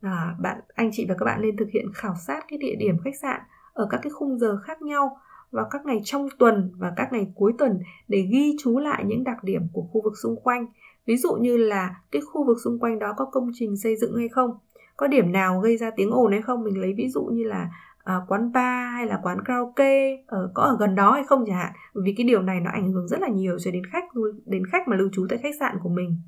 À, 0.00 0.36
bạn 0.40 0.60
anh 0.74 0.90
chị 0.92 1.06
và 1.08 1.14
các 1.18 1.24
bạn 1.24 1.42
nên 1.42 1.56
thực 1.56 1.68
hiện 1.74 1.86
khảo 1.94 2.14
sát 2.26 2.44
cái 2.48 2.58
địa 2.58 2.74
điểm 2.78 2.96
khách 3.04 3.16
sạn 3.22 3.40
ở 3.72 3.86
các 3.90 4.00
cái 4.02 4.10
khung 4.10 4.38
giờ 4.38 4.58
khác 4.64 4.82
nhau 4.82 5.16
vào 5.50 5.66
các 5.70 5.86
ngày 5.86 6.00
trong 6.04 6.28
tuần 6.38 6.72
và 6.76 6.92
các 6.96 7.12
ngày 7.12 7.32
cuối 7.34 7.52
tuần 7.58 7.80
để 8.08 8.28
ghi 8.32 8.56
chú 8.60 8.78
lại 8.78 9.04
những 9.06 9.24
đặc 9.24 9.44
điểm 9.44 9.62
của 9.72 9.82
khu 9.82 10.00
vực 10.04 10.12
xung 10.22 10.40
quanh. 10.40 10.66
Ví 11.06 11.16
dụ 11.16 11.34
như 11.34 11.56
là 11.56 11.96
cái 12.10 12.22
khu 12.22 12.46
vực 12.46 12.56
xung 12.64 12.78
quanh 12.78 12.98
đó 12.98 13.14
có 13.16 13.24
công 13.24 13.50
trình 13.54 13.76
xây 13.76 13.96
dựng 13.96 14.16
hay 14.16 14.28
không, 14.28 14.50
có 14.98 15.06
điểm 15.06 15.32
nào 15.32 15.60
gây 15.60 15.76
ra 15.76 15.90
tiếng 15.90 16.10
ồn 16.10 16.32
hay 16.32 16.42
không? 16.42 16.64
Mình 16.64 16.80
lấy 16.80 16.94
ví 16.96 17.08
dụ 17.08 17.24
như 17.24 17.44
là 17.44 17.70
à, 18.04 18.20
quán 18.28 18.52
bar 18.52 18.92
hay 18.92 19.06
là 19.06 19.20
quán 19.22 19.38
karaoke 19.44 20.22
ở 20.26 20.50
có 20.54 20.62
ở 20.62 20.76
gần 20.80 20.94
đó 20.94 21.12
hay 21.12 21.24
không 21.24 21.44
chẳng 21.46 21.56
hạn. 21.56 21.72
Vì 21.94 22.14
cái 22.16 22.26
điều 22.26 22.42
này 22.42 22.60
nó 22.60 22.70
ảnh 22.70 22.92
hưởng 22.92 23.08
rất 23.08 23.20
là 23.20 23.28
nhiều 23.28 23.58
cho 23.58 23.70
đến 23.70 23.82
khách 23.92 24.04
đến 24.46 24.66
khách 24.66 24.88
mà 24.88 24.96
lưu 24.96 25.08
trú 25.12 25.26
tại 25.28 25.38
khách 25.38 25.54
sạn 25.60 25.76
của 25.82 25.88
mình. 25.88 26.20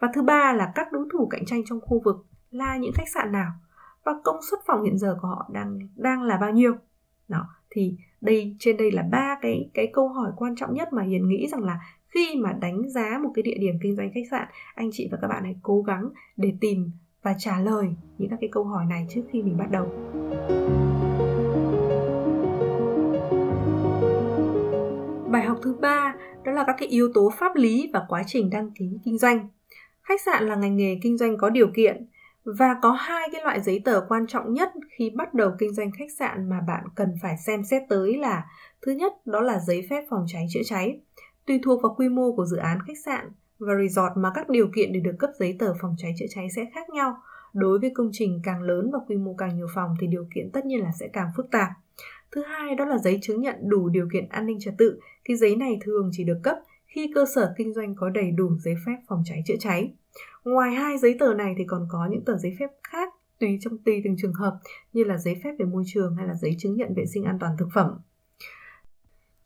Và 0.00 0.08
thứ 0.14 0.22
ba 0.22 0.52
là 0.52 0.72
các 0.74 0.92
đối 0.92 1.06
thủ 1.12 1.26
cạnh 1.26 1.44
tranh 1.44 1.62
trong 1.64 1.80
khu 1.80 2.02
vực 2.04 2.26
là 2.50 2.76
những 2.76 2.92
khách 2.94 3.08
sạn 3.14 3.32
nào? 3.32 3.52
Và 4.04 4.12
công 4.24 4.42
suất 4.50 4.60
phòng 4.66 4.84
hiện 4.84 4.98
giờ 4.98 5.18
của 5.22 5.28
họ 5.28 5.50
đang 5.52 5.78
đang 5.96 6.22
là 6.22 6.36
bao 6.36 6.50
nhiêu? 6.50 6.74
Đó 7.28 7.46
thì 7.70 7.96
đây 8.20 8.56
trên 8.58 8.76
đây 8.76 8.92
là 8.92 9.02
ba 9.12 9.38
cái 9.42 9.70
cái 9.74 9.90
câu 9.92 10.08
hỏi 10.08 10.32
quan 10.36 10.54
trọng 10.56 10.74
nhất 10.74 10.92
mà 10.92 11.02
hiền 11.02 11.28
nghĩ 11.28 11.48
rằng 11.48 11.64
là 11.64 11.80
khi 12.08 12.36
mà 12.36 12.52
đánh 12.52 12.90
giá 12.90 13.18
một 13.22 13.30
cái 13.34 13.42
địa 13.42 13.58
điểm 13.60 13.74
kinh 13.82 13.96
doanh 13.96 14.10
khách 14.14 14.28
sạn 14.30 14.48
anh 14.74 14.90
chị 14.92 15.08
và 15.12 15.18
các 15.22 15.28
bạn 15.28 15.44
hãy 15.44 15.56
cố 15.62 15.82
gắng 15.82 16.08
để 16.36 16.52
tìm 16.60 16.90
và 17.22 17.34
trả 17.38 17.60
lời 17.60 17.88
những 18.18 18.30
các 18.30 18.38
cái 18.40 18.48
câu 18.52 18.64
hỏi 18.64 18.84
này 18.88 19.06
trước 19.10 19.22
khi 19.32 19.42
mình 19.42 19.56
bắt 19.58 19.70
đầu. 19.70 19.86
Bài 25.30 25.42
học 25.42 25.58
thứ 25.62 25.74
ba, 25.80 26.14
đó 26.44 26.52
là 26.52 26.64
các 26.66 26.76
cái 26.78 26.88
yếu 26.88 27.12
tố 27.14 27.30
pháp 27.38 27.56
lý 27.56 27.90
và 27.92 28.04
quá 28.08 28.22
trình 28.26 28.50
đăng 28.50 28.70
ký 28.70 28.98
kinh 29.04 29.18
doanh. 29.18 29.48
Khách 30.02 30.20
sạn 30.20 30.46
là 30.46 30.56
ngành 30.56 30.76
nghề 30.76 30.98
kinh 31.02 31.16
doanh 31.16 31.36
có 31.38 31.50
điều 31.50 31.68
kiện 31.76 32.06
và 32.44 32.76
có 32.82 32.90
hai 32.90 33.28
cái 33.32 33.42
loại 33.42 33.60
giấy 33.60 33.82
tờ 33.84 34.00
quan 34.08 34.26
trọng 34.26 34.52
nhất 34.52 34.72
khi 34.98 35.10
bắt 35.10 35.34
đầu 35.34 35.50
kinh 35.58 35.74
doanh 35.74 35.90
khách 35.98 36.12
sạn 36.18 36.48
mà 36.48 36.60
bạn 36.68 36.84
cần 36.94 37.14
phải 37.22 37.36
xem 37.46 37.64
xét 37.64 37.82
tới 37.88 38.16
là, 38.16 38.44
thứ 38.82 38.92
nhất, 38.92 39.12
đó 39.26 39.40
là 39.40 39.58
giấy 39.66 39.86
phép 39.90 40.04
phòng 40.10 40.24
cháy 40.28 40.46
chữa 40.50 40.62
cháy. 40.64 41.00
Tùy 41.46 41.60
thuộc 41.64 41.82
vào 41.82 41.94
quy 41.94 42.08
mô 42.08 42.32
của 42.32 42.46
dự 42.46 42.56
án 42.56 42.78
khách 42.86 42.98
sạn 43.04 43.30
và 43.58 43.74
resort 43.82 44.12
mà 44.16 44.30
các 44.34 44.48
điều 44.48 44.68
kiện 44.74 44.92
để 44.92 45.00
được 45.00 45.14
cấp 45.18 45.30
giấy 45.38 45.56
tờ 45.58 45.74
phòng 45.80 45.94
cháy 45.98 46.14
chữa 46.18 46.26
cháy 46.30 46.48
sẽ 46.56 46.66
khác 46.74 46.90
nhau. 46.90 47.16
Đối 47.52 47.78
với 47.78 47.90
công 47.94 48.10
trình 48.12 48.40
càng 48.44 48.62
lớn 48.62 48.90
và 48.92 48.98
quy 49.08 49.16
mô 49.16 49.34
càng 49.34 49.56
nhiều 49.56 49.66
phòng 49.74 49.94
thì 50.00 50.06
điều 50.06 50.26
kiện 50.34 50.50
tất 50.52 50.66
nhiên 50.66 50.80
là 50.80 50.90
sẽ 51.00 51.08
càng 51.12 51.28
phức 51.36 51.50
tạp. 51.50 51.68
Thứ 52.32 52.42
hai 52.42 52.74
đó 52.74 52.84
là 52.84 52.98
giấy 52.98 53.18
chứng 53.22 53.40
nhận 53.40 53.54
đủ 53.62 53.88
điều 53.88 54.08
kiện 54.12 54.28
an 54.28 54.46
ninh 54.46 54.60
trật 54.60 54.74
tự. 54.78 55.00
Cái 55.24 55.36
giấy 55.36 55.56
này 55.56 55.78
thường 55.84 56.10
chỉ 56.12 56.24
được 56.24 56.38
cấp 56.42 56.56
khi 56.86 57.12
cơ 57.14 57.24
sở 57.34 57.54
kinh 57.56 57.74
doanh 57.74 57.94
có 57.94 58.08
đầy 58.08 58.30
đủ 58.30 58.56
giấy 58.58 58.74
phép 58.86 58.96
phòng 59.08 59.22
cháy 59.24 59.42
chữa 59.46 59.56
cháy. 59.60 59.92
Ngoài 60.44 60.70
hai 60.70 60.98
giấy 60.98 61.16
tờ 61.20 61.34
này 61.34 61.54
thì 61.58 61.64
còn 61.66 61.86
có 61.90 62.08
những 62.10 62.24
tờ 62.24 62.36
giấy 62.36 62.56
phép 62.58 62.70
khác 62.82 63.14
tùy 63.40 63.58
trong, 63.60 63.78
tùy 63.78 64.00
từng 64.04 64.16
trường 64.18 64.32
hợp, 64.32 64.58
như 64.92 65.04
là 65.04 65.18
giấy 65.18 65.40
phép 65.44 65.50
về 65.58 65.64
môi 65.66 65.82
trường 65.86 66.14
hay 66.16 66.26
là 66.26 66.34
giấy 66.34 66.56
chứng 66.58 66.76
nhận 66.76 66.94
vệ 66.94 67.06
sinh 67.06 67.24
an 67.24 67.38
toàn 67.40 67.56
thực 67.58 67.68
phẩm 67.74 67.98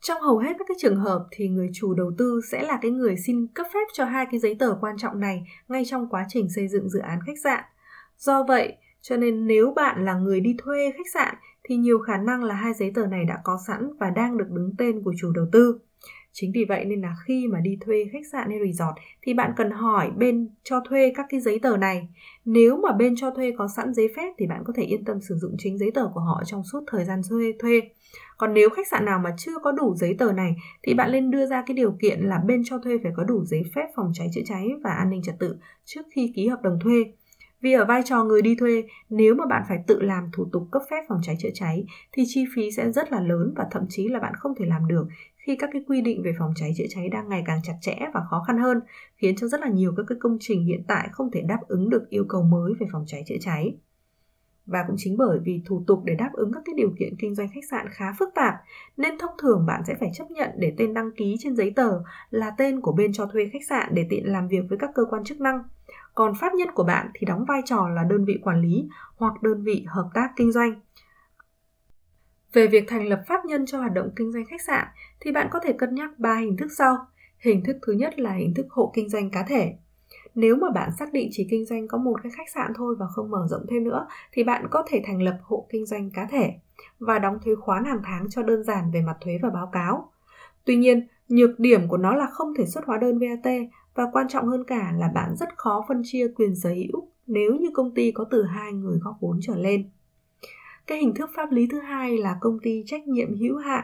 trong 0.03 0.21
hầu 0.21 0.37
hết 0.37 0.53
các 0.59 0.65
cái 0.67 0.77
trường 0.79 0.95
hợp 0.95 1.25
thì 1.31 1.47
người 1.47 1.69
chủ 1.73 1.93
đầu 1.93 2.11
tư 2.17 2.41
sẽ 2.51 2.63
là 2.63 2.79
cái 2.81 2.91
người 2.91 3.15
xin 3.17 3.47
cấp 3.47 3.67
phép 3.73 3.87
cho 3.93 4.05
hai 4.05 4.25
cái 4.31 4.39
giấy 4.39 4.55
tờ 4.59 4.75
quan 4.81 4.97
trọng 4.97 5.19
này 5.19 5.43
ngay 5.67 5.83
trong 5.85 6.09
quá 6.09 6.25
trình 6.29 6.49
xây 6.55 6.67
dựng 6.67 6.89
dự 6.89 6.99
án 6.99 7.19
khách 7.27 7.39
sạn. 7.43 7.63
Do 8.17 8.43
vậy, 8.43 8.77
cho 9.01 9.17
nên 9.17 9.47
nếu 9.47 9.73
bạn 9.75 10.05
là 10.05 10.13
người 10.13 10.39
đi 10.39 10.55
thuê 10.57 10.91
khách 10.97 11.09
sạn 11.13 11.35
thì 11.63 11.75
nhiều 11.75 11.99
khả 11.99 12.17
năng 12.17 12.43
là 12.43 12.55
hai 12.55 12.73
giấy 12.73 12.91
tờ 12.95 13.07
này 13.07 13.25
đã 13.25 13.39
có 13.43 13.57
sẵn 13.67 13.89
và 13.99 14.09
đang 14.09 14.37
được 14.37 14.49
đứng 14.49 14.75
tên 14.77 15.03
của 15.03 15.13
chủ 15.17 15.31
đầu 15.31 15.45
tư. 15.51 15.79
Chính 16.35 16.51
vì 16.51 16.65
vậy 16.65 16.85
nên 16.85 17.01
là 17.01 17.15
khi 17.25 17.47
mà 17.47 17.59
đi 17.59 17.77
thuê 17.85 18.05
khách 18.11 18.27
sạn 18.31 18.49
hay 18.49 18.59
resort 18.65 18.95
thì 19.21 19.33
bạn 19.33 19.51
cần 19.57 19.71
hỏi 19.71 20.11
bên 20.17 20.49
cho 20.63 20.79
thuê 20.89 21.13
các 21.15 21.25
cái 21.29 21.39
giấy 21.39 21.59
tờ 21.59 21.77
này. 21.77 22.07
Nếu 22.45 22.77
mà 22.77 22.91
bên 22.91 23.15
cho 23.15 23.31
thuê 23.31 23.53
có 23.57 23.67
sẵn 23.67 23.93
giấy 23.93 24.07
phép 24.15 24.33
thì 24.37 24.47
bạn 24.47 24.63
có 24.65 24.73
thể 24.75 24.83
yên 24.83 25.05
tâm 25.05 25.21
sử 25.21 25.35
dụng 25.35 25.55
chính 25.57 25.77
giấy 25.77 25.91
tờ 25.91 26.07
của 26.13 26.19
họ 26.19 26.43
trong 26.45 26.63
suốt 26.63 26.83
thời 26.87 27.05
gian 27.05 27.21
thuê 27.29 27.53
thuê. 27.59 27.81
Còn 28.37 28.53
nếu 28.53 28.69
khách 28.69 28.87
sạn 28.87 29.05
nào 29.05 29.19
mà 29.19 29.35
chưa 29.37 29.59
có 29.63 29.71
đủ 29.71 29.95
giấy 29.95 30.15
tờ 30.19 30.31
này 30.31 30.55
thì 30.83 30.93
bạn 30.93 31.11
nên 31.11 31.31
đưa 31.31 31.45
ra 31.45 31.63
cái 31.67 31.75
điều 31.75 31.91
kiện 32.01 32.19
là 32.19 32.37
bên 32.45 32.61
cho 32.65 32.77
thuê 32.77 32.97
phải 33.03 33.11
có 33.15 33.23
đủ 33.23 33.45
giấy 33.45 33.63
phép 33.75 33.87
phòng 33.95 34.11
cháy 34.13 34.27
chữa 34.33 34.41
cháy 34.45 34.67
và 34.83 34.91
an 34.91 35.09
ninh 35.09 35.21
trật 35.21 35.35
tự 35.39 35.55
trước 35.85 36.01
khi 36.15 36.33
ký 36.35 36.47
hợp 36.47 36.61
đồng 36.63 36.79
thuê. 36.83 37.03
Vì 37.63 37.73
ở 37.73 37.85
vai 37.85 38.01
trò 38.05 38.23
người 38.23 38.41
đi 38.41 38.55
thuê, 38.55 38.83
nếu 39.09 39.35
mà 39.35 39.45
bạn 39.45 39.63
phải 39.67 39.77
tự 39.87 40.01
làm 40.01 40.29
thủ 40.33 40.45
tục 40.51 40.67
cấp 40.71 40.81
phép 40.91 41.05
phòng 41.09 41.19
cháy 41.23 41.35
chữa 41.39 41.49
cháy 41.53 41.85
thì 42.11 42.23
chi 42.27 42.45
phí 42.55 42.71
sẽ 42.71 42.91
rất 42.91 43.11
là 43.11 43.21
lớn 43.21 43.53
và 43.55 43.67
thậm 43.71 43.85
chí 43.89 44.07
là 44.07 44.19
bạn 44.19 44.33
không 44.35 44.55
thể 44.55 44.65
làm 44.65 44.87
được 44.87 45.07
khi 45.35 45.55
các 45.55 45.69
cái 45.73 45.83
quy 45.87 46.01
định 46.01 46.21
về 46.23 46.33
phòng 46.39 46.53
cháy 46.55 46.73
chữa 46.77 46.85
cháy 46.89 47.09
đang 47.09 47.29
ngày 47.29 47.43
càng 47.45 47.59
chặt 47.63 47.73
chẽ 47.81 47.95
và 48.13 48.21
khó 48.29 48.43
khăn 48.47 48.57
hơn, 48.57 48.79
khiến 49.15 49.35
cho 49.35 49.47
rất 49.47 49.61
là 49.61 49.67
nhiều 49.67 49.93
các 49.97 50.03
cái 50.09 50.17
công 50.21 50.37
trình 50.39 50.65
hiện 50.65 50.83
tại 50.87 51.09
không 51.11 51.31
thể 51.31 51.41
đáp 51.41 51.59
ứng 51.67 51.89
được 51.89 52.09
yêu 52.09 52.25
cầu 52.29 52.43
mới 52.43 52.73
về 52.79 52.87
phòng 52.91 53.03
cháy 53.07 53.23
chữa 53.27 53.37
cháy. 53.41 53.75
Và 54.65 54.83
cũng 54.87 54.95
chính 54.99 55.17
bởi 55.17 55.39
vì 55.43 55.61
thủ 55.65 55.83
tục 55.87 56.01
để 56.05 56.15
đáp 56.15 56.29
ứng 56.33 56.51
các 56.53 56.63
cái 56.65 56.73
điều 56.77 56.93
kiện 56.99 57.15
kinh 57.19 57.35
doanh 57.35 57.47
khách 57.53 57.65
sạn 57.71 57.85
khá 57.91 58.13
phức 58.19 58.29
tạp, 58.35 58.55
nên 58.97 59.17
thông 59.17 59.31
thường 59.41 59.65
bạn 59.67 59.81
sẽ 59.87 59.95
phải 59.99 60.11
chấp 60.13 60.31
nhận 60.31 60.49
để 60.57 60.73
tên 60.77 60.93
đăng 60.93 61.11
ký 61.11 61.35
trên 61.39 61.55
giấy 61.55 61.71
tờ 61.75 62.01
là 62.29 62.51
tên 62.57 62.81
của 62.81 62.91
bên 62.91 63.13
cho 63.13 63.25
thuê 63.25 63.49
khách 63.53 63.65
sạn 63.69 63.89
để 63.93 64.07
tiện 64.09 64.31
làm 64.31 64.47
việc 64.47 64.61
với 64.69 64.77
các 64.77 64.91
cơ 64.95 65.05
quan 65.09 65.23
chức 65.23 65.41
năng. 65.41 65.63
Còn 66.15 66.33
pháp 66.35 66.53
nhân 66.53 66.71
của 66.73 66.83
bạn 66.83 67.09
thì 67.13 67.25
đóng 67.25 67.45
vai 67.47 67.61
trò 67.65 67.89
là 67.89 68.03
đơn 68.03 68.25
vị 68.25 68.39
quản 68.43 68.61
lý 68.61 68.87
hoặc 69.15 69.43
đơn 69.43 69.63
vị 69.63 69.85
hợp 69.87 70.09
tác 70.13 70.31
kinh 70.35 70.51
doanh. 70.51 70.81
Về 72.53 72.67
việc 72.67 72.83
thành 72.87 73.07
lập 73.07 73.23
pháp 73.27 73.45
nhân 73.45 73.65
cho 73.65 73.79
hoạt 73.79 73.93
động 73.93 74.09
kinh 74.15 74.31
doanh 74.31 74.45
khách 74.45 74.61
sạn 74.61 74.87
thì 75.19 75.31
bạn 75.31 75.47
có 75.51 75.59
thể 75.59 75.73
cân 75.73 75.95
nhắc 75.95 76.19
3 76.19 76.35
hình 76.35 76.57
thức 76.57 76.67
sau. 76.77 76.97
Hình 77.39 77.63
thức 77.63 77.77
thứ 77.87 77.93
nhất 77.93 78.19
là 78.19 78.33
hình 78.33 78.53
thức 78.53 78.65
hộ 78.69 78.91
kinh 78.95 79.09
doanh 79.09 79.29
cá 79.29 79.43
thể. 79.43 79.73
Nếu 80.35 80.55
mà 80.55 80.69
bạn 80.69 80.89
xác 80.99 81.13
định 81.13 81.29
chỉ 81.31 81.47
kinh 81.49 81.65
doanh 81.65 81.87
có 81.87 81.97
một 81.97 82.19
cái 82.23 82.31
khách 82.35 82.49
sạn 82.49 82.71
thôi 82.75 82.95
và 82.99 83.07
không 83.07 83.31
mở 83.31 83.47
rộng 83.49 83.65
thêm 83.69 83.83
nữa 83.83 84.07
thì 84.31 84.43
bạn 84.43 84.67
có 84.71 84.83
thể 84.87 85.01
thành 85.05 85.21
lập 85.21 85.37
hộ 85.43 85.67
kinh 85.69 85.85
doanh 85.85 86.11
cá 86.11 86.25
thể 86.25 86.53
và 86.99 87.19
đóng 87.19 87.39
thuế 87.45 87.55
khoán 87.55 87.85
hàng 87.85 88.01
tháng 88.03 88.29
cho 88.29 88.43
đơn 88.43 88.63
giản 88.63 88.91
về 88.93 89.01
mặt 89.01 89.17
thuế 89.21 89.39
và 89.41 89.49
báo 89.49 89.69
cáo. 89.71 90.11
Tuy 90.65 90.75
nhiên, 90.75 91.07
nhược 91.27 91.59
điểm 91.59 91.87
của 91.87 91.97
nó 91.97 92.15
là 92.15 92.25
không 92.25 92.53
thể 92.57 92.65
xuất 92.65 92.85
hóa 92.85 92.97
đơn 92.97 93.19
VAT 93.19 93.53
và 93.95 94.03
quan 94.13 94.27
trọng 94.27 94.47
hơn 94.47 94.63
cả 94.63 94.93
là 94.97 95.07
bạn 95.07 95.35
rất 95.35 95.57
khó 95.57 95.85
phân 95.87 96.01
chia 96.05 96.27
quyền 96.35 96.55
sở 96.55 96.69
hữu 96.69 97.07
nếu 97.27 97.55
như 97.55 97.69
công 97.73 97.93
ty 97.93 98.11
có 98.11 98.25
từ 98.31 98.43
hai 98.43 98.73
người 98.73 98.99
góp 99.01 99.17
vốn 99.21 99.39
trở 99.41 99.55
lên. 99.55 99.89
Cái 100.87 100.97
hình 100.97 101.13
thức 101.13 101.29
pháp 101.35 101.51
lý 101.51 101.67
thứ 101.71 101.79
hai 101.79 102.17
là 102.17 102.37
công 102.41 102.59
ty 102.59 102.83
trách 102.85 103.07
nhiệm 103.07 103.39
hữu 103.39 103.57
hạn 103.57 103.83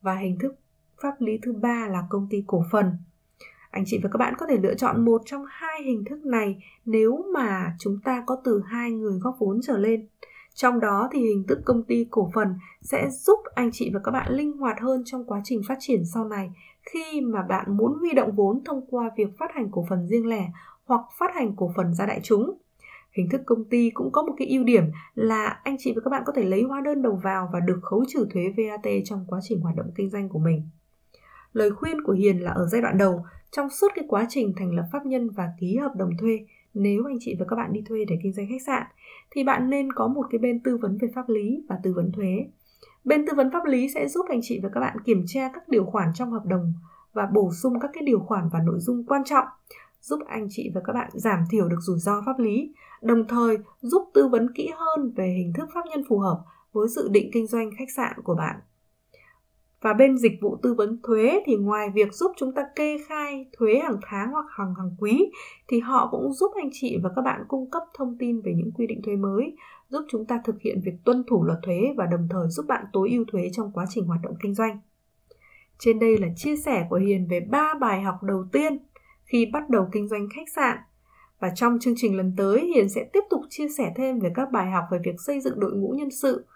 và 0.00 0.14
hình 0.14 0.38
thức 0.38 0.54
pháp 1.02 1.20
lý 1.20 1.38
thứ 1.42 1.52
ba 1.52 1.88
là 1.90 2.02
công 2.10 2.26
ty 2.30 2.44
cổ 2.46 2.64
phần. 2.72 2.92
Anh 3.70 3.84
chị 3.86 4.00
và 4.02 4.10
các 4.12 4.16
bạn 4.18 4.34
có 4.38 4.46
thể 4.46 4.56
lựa 4.56 4.74
chọn 4.74 5.04
một 5.04 5.22
trong 5.24 5.44
hai 5.48 5.82
hình 5.82 6.04
thức 6.04 6.26
này 6.26 6.62
nếu 6.84 7.24
mà 7.34 7.76
chúng 7.78 7.98
ta 8.04 8.22
có 8.26 8.36
từ 8.44 8.62
hai 8.66 8.90
người 8.90 9.18
góp 9.18 9.36
vốn 9.38 9.60
trở 9.62 9.78
lên. 9.78 10.06
Trong 10.54 10.80
đó 10.80 11.08
thì 11.12 11.20
hình 11.20 11.44
thức 11.48 11.58
công 11.64 11.82
ty 11.82 12.06
cổ 12.10 12.30
phần 12.34 12.54
sẽ 12.80 13.08
giúp 13.10 13.38
anh 13.54 13.70
chị 13.72 13.90
và 13.94 14.00
các 14.04 14.10
bạn 14.10 14.32
linh 14.32 14.52
hoạt 14.52 14.80
hơn 14.80 15.02
trong 15.06 15.24
quá 15.24 15.40
trình 15.44 15.62
phát 15.68 15.76
triển 15.80 16.02
sau 16.14 16.24
này 16.24 16.50
khi 16.82 17.20
mà 17.20 17.42
bạn 17.42 17.76
muốn 17.76 17.98
huy 17.98 18.12
động 18.12 18.32
vốn 18.32 18.64
thông 18.64 18.86
qua 18.86 19.10
việc 19.16 19.38
phát 19.38 19.54
hành 19.54 19.68
cổ 19.70 19.86
phần 19.90 20.06
riêng 20.06 20.26
lẻ 20.26 20.48
hoặc 20.84 21.00
phát 21.18 21.34
hành 21.34 21.56
cổ 21.56 21.72
phần 21.76 21.94
ra 21.94 22.06
đại 22.06 22.20
chúng. 22.22 22.58
Hình 23.12 23.28
thức 23.28 23.40
công 23.46 23.64
ty 23.64 23.90
cũng 23.90 24.12
có 24.12 24.22
một 24.22 24.34
cái 24.38 24.48
ưu 24.48 24.64
điểm 24.64 24.84
là 25.14 25.60
anh 25.64 25.76
chị 25.78 25.92
và 25.96 26.00
các 26.04 26.10
bạn 26.10 26.22
có 26.26 26.32
thể 26.32 26.44
lấy 26.44 26.62
hóa 26.62 26.80
đơn 26.80 27.02
đầu 27.02 27.20
vào 27.24 27.48
và 27.52 27.60
được 27.60 27.78
khấu 27.82 28.04
trừ 28.08 28.26
thuế 28.32 28.42
VAT 28.56 28.92
trong 29.04 29.24
quá 29.28 29.40
trình 29.42 29.60
hoạt 29.60 29.76
động 29.76 29.90
kinh 29.94 30.10
doanh 30.10 30.28
của 30.28 30.38
mình. 30.38 30.68
Lời 31.52 31.70
khuyên 31.70 32.02
của 32.02 32.12
Hiền 32.12 32.38
là 32.38 32.50
ở 32.50 32.66
giai 32.66 32.82
đoạn 32.82 32.98
đầu, 32.98 33.24
trong 33.50 33.70
suốt 33.70 33.88
cái 33.94 34.04
quá 34.08 34.26
trình 34.28 34.52
thành 34.56 34.74
lập 34.74 34.88
pháp 34.92 35.06
nhân 35.06 35.30
và 35.30 35.52
ký 35.60 35.76
hợp 35.76 35.92
đồng 35.96 36.10
thuê, 36.16 36.46
nếu 36.74 37.04
anh 37.04 37.16
chị 37.20 37.36
và 37.38 37.46
các 37.48 37.56
bạn 37.56 37.72
đi 37.72 37.82
thuê 37.88 38.04
để 38.08 38.18
kinh 38.22 38.32
doanh 38.32 38.46
khách 38.48 38.62
sạn 38.66 38.82
thì 39.30 39.44
bạn 39.44 39.70
nên 39.70 39.92
có 39.92 40.08
một 40.08 40.26
cái 40.30 40.38
bên 40.38 40.60
tư 40.60 40.76
vấn 40.76 40.98
về 40.98 41.08
pháp 41.14 41.28
lý 41.28 41.64
và 41.68 41.78
tư 41.82 41.92
vấn 41.92 42.12
thuế. 42.12 42.46
Bên 43.04 43.26
tư 43.26 43.32
vấn 43.36 43.50
pháp 43.50 43.64
lý 43.64 43.88
sẽ 43.94 44.08
giúp 44.08 44.26
anh 44.28 44.40
chị 44.42 44.60
và 44.62 44.68
các 44.74 44.80
bạn 44.80 44.96
kiểm 45.04 45.24
tra 45.26 45.50
các 45.54 45.68
điều 45.68 45.84
khoản 45.84 46.08
trong 46.14 46.30
hợp 46.30 46.46
đồng 46.46 46.72
và 47.12 47.26
bổ 47.26 47.50
sung 47.62 47.80
các 47.80 47.90
cái 47.92 48.02
điều 48.02 48.20
khoản 48.20 48.48
và 48.52 48.58
nội 48.66 48.78
dung 48.78 49.04
quan 49.04 49.24
trọng 49.24 49.46
giúp 50.02 50.20
anh 50.26 50.46
chị 50.50 50.70
và 50.74 50.80
các 50.84 50.92
bạn 50.92 51.10
giảm 51.12 51.44
thiểu 51.50 51.68
được 51.68 51.80
rủi 51.80 51.98
ro 51.98 52.22
pháp 52.26 52.38
lý, 52.38 52.74
đồng 53.02 53.28
thời 53.28 53.58
giúp 53.80 54.10
tư 54.14 54.28
vấn 54.28 54.52
kỹ 54.54 54.70
hơn 54.76 55.12
về 55.16 55.34
hình 55.38 55.52
thức 55.52 55.68
pháp 55.74 55.82
nhân 55.90 56.04
phù 56.08 56.18
hợp 56.18 56.44
với 56.72 56.88
dự 56.88 57.08
định 57.08 57.30
kinh 57.32 57.46
doanh 57.46 57.70
khách 57.78 57.90
sạn 57.96 58.12
của 58.24 58.34
bạn. 58.34 58.56
Và 59.80 59.92
bên 59.92 60.18
dịch 60.18 60.32
vụ 60.40 60.56
tư 60.62 60.74
vấn 60.74 61.00
thuế 61.02 61.42
thì 61.46 61.56
ngoài 61.56 61.90
việc 61.94 62.14
giúp 62.14 62.32
chúng 62.36 62.52
ta 62.54 62.62
kê 62.76 62.98
khai 63.08 63.46
thuế 63.58 63.78
hàng 63.78 63.98
tháng 64.02 64.30
hoặc 64.32 64.46
hàng 64.50 64.74
hàng 64.78 64.90
quý 64.98 65.30
thì 65.68 65.80
họ 65.80 66.08
cũng 66.10 66.32
giúp 66.32 66.52
anh 66.54 66.70
chị 66.72 66.98
và 67.02 67.10
các 67.16 67.22
bạn 67.22 67.44
cung 67.48 67.70
cấp 67.70 67.82
thông 67.94 68.16
tin 68.18 68.40
về 68.40 68.52
những 68.56 68.70
quy 68.72 68.86
định 68.86 69.02
thuế 69.02 69.16
mới, 69.16 69.56
giúp 69.92 70.04
chúng 70.10 70.26
ta 70.26 70.40
thực 70.44 70.60
hiện 70.60 70.80
việc 70.84 70.94
tuân 71.04 71.24
thủ 71.28 71.44
luật 71.44 71.58
thuế 71.62 71.80
và 71.96 72.06
đồng 72.06 72.28
thời 72.30 72.48
giúp 72.48 72.66
bạn 72.68 72.84
tối 72.92 73.10
ưu 73.10 73.24
thuế 73.32 73.50
trong 73.52 73.72
quá 73.72 73.86
trình 73.88 74.04
hoạt 74.04 74.20
động 74.22 74.34
kinh 74.42 74.54
doanh. 74.54 74.80
Trên 75.78 75.98
đây 75.98 76.18
là 76.18 76.28
chia 76.36 76.56
sẻ 76.56 76.86
của 76.90 76.96
Hiền 76.96 77.26
về 77.30 77.40
3 77.40 77.74
bài 77.80 78.02
học 78.02 78.22
đầu 78.22 78.44
tiên 78.52 78.78
khi 79.24 79.46
bắt 79.52 79.70
đầu 79.70 79.88
kinh 79.92 80.08
doanh 80.08 80.28
khách 80.34 80.48
sạn. 80.56 80.78
Và 81.40 81.50
trong 81.54 81.78
chương 81.80 81.94
trình 81.96 82.16
lần 82.16 82.34
tới, 82.36 82.60
Hiền 82.74 82.88
sẽ 82.88 83.04
tiếp 83.12 83.20
tục 83.30 83.40
chia 83.50 83.68
sẻ 83.68 83.92
thêm 83.96 84.20
về 84.20 84.32
các 84.34 84.52
bài 84.52 84.70
học 84.70 84.84
về 84.90 84.98
việc 85.04 85.20
xây 85.26 85.40
dựng 85.40 85.60
đội 85.60 85.72
ngũ 85.72 85.94
nhân 85.98 86.10
sự, 86.10 86.46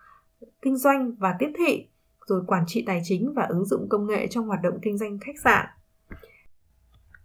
kinh 0.62 0.76
doanh 0.76 1.12
và 1.14 1.36
tiếp 1.38 1.52
thị, 1.58 1.88
rồi 2.26 2.42
quản 2.46 2.64
trị 2.66 2.84
tài 2.86 3.00
chính 3.04 3.32
và 3.34 3.42
ứng 3.42 3.64
dụng 3.64 3.88
công 3.88 4.06
nghệ 4.06 4.26
trong 4.26 4.46
hoạt 4.46 4.62
động 4.62 4.78
kinh 4.82 4.98
doanh 4.98 5.18
khách 5.18 5.38
sạn. 5.44 5.66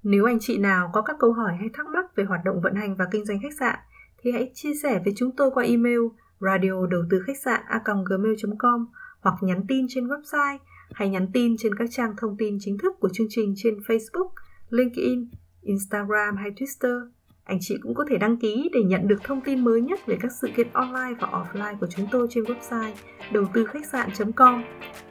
Nếu 0.04 0.26
anh 0.26 0.38
chị 0.40 0.58
nào 0.58 0.90
có 0.94 1.02
các 1.02 1.16
câu 1.20 1.34
hỏi 1.34 1.56
hay 1.60 1.70
thắc 1.74 1.86
mắc 1.86 2.16
về 2.16 2.24
hoạt 2.24 2.42
động 2.46 2.62
vận 2.62 2.76
hành 2.76 2.96
và 2.96 3.06
kinh 3.12 3.26
doanh 3.26 3.40
khách 3.42 3.58
sạn 3.60 3.80
thì 4.24 4.32
hãy 4.32 4.52
chia 4.54 4.74
sẻ 4.84 5.02
với 5.06 5.14
chúng 5.18 5.36
tôi 5.36 5.52
qua 5.54 5.64
email 5.64 6.00
radio 6.40 6.86
đầu 6.90 7.02
tư 7.10 7.22
khách 7.28 7.38
sạn 7.46 7.62
a.gmail.com 7.68 8.86
hoặc 9.22 9.36
nhắn 9.42 9.66
tin 9.68 9.86
trên 9.90 10.08
website 10.08 10.58
hay 10.94 11.10
nhắn 11.10 11.28
tin 11.34 11.56
trên 11.58 11.76
các 11.76 11.90
trang 11.92 12.14
thông 12.18 12.38
tin 12.38 12.58
chính 12.60 12.78
thức 12.78 12.94
của 13.00 13.10
chương 13.14 13.28
trình 13.30 13.54
trên 13.58 13.78
Facebook, 13.78 14.30
LinkedIn, 14.70 15.30
Instagram 15.62 16.36
hay 16.38 16.52
Twitter. 16.52 17.08
Anh 17.44 17.58
chị 17.62 17.78
cũng 17.82 17.96
có 17.96 18.06
thể 18.10 18.18
đăng 18.18 18.38
ký 18.38 18.70
để 18.74 18.84
nhận 18.84 19.08
được 19.08 19.24
thông 19.24 19.42
tin 19.42 19.64
mới 19.64 19.82
nhất 19.82 20.00
về 20.06 20.18
các 20.22 20.32
sự 20.42 20.48
kiện 20.56 20.68
online 20.74 21.14
và 21.20 21.28
offline 21.28 21.78
của 21.80 21.88
chúng 21.88 22.08
tôi 22.12 22.28
trên 22.30 22.44
website 22.44 22.92
đầu 23.32 23.46
tư 23.54 23.66
khách 23.66 23.86
sạn.com. 23.86 24.64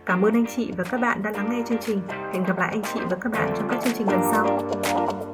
Cảm 0.07 0.23
ơn 0.25 0.35
anh 0.35 0.47
chị 0.47 0.73
và 0.77 0.85
các 0.85 1.01
bạn 1.01 1.23
đã 1.23 1.31
lắng 1.31 1.49
nghe 1.51 1.63
chương 1.69 1.79
trình. 1.81 2.01
Hẹn 2.09 2.45
gặp 2.45 2.59
lại 2.59 2.69
anh 2.73 2.83
chị 2.95 3.01
và 3.11 3.17
các 3.21 3.33
bạn 3.33 3.55
trong 3.57 3.69
các 3.71 3.81
chương 3.85 3.95
trình 3.99 4.07
lần 4.07 4.21
sau. 4.33 5.30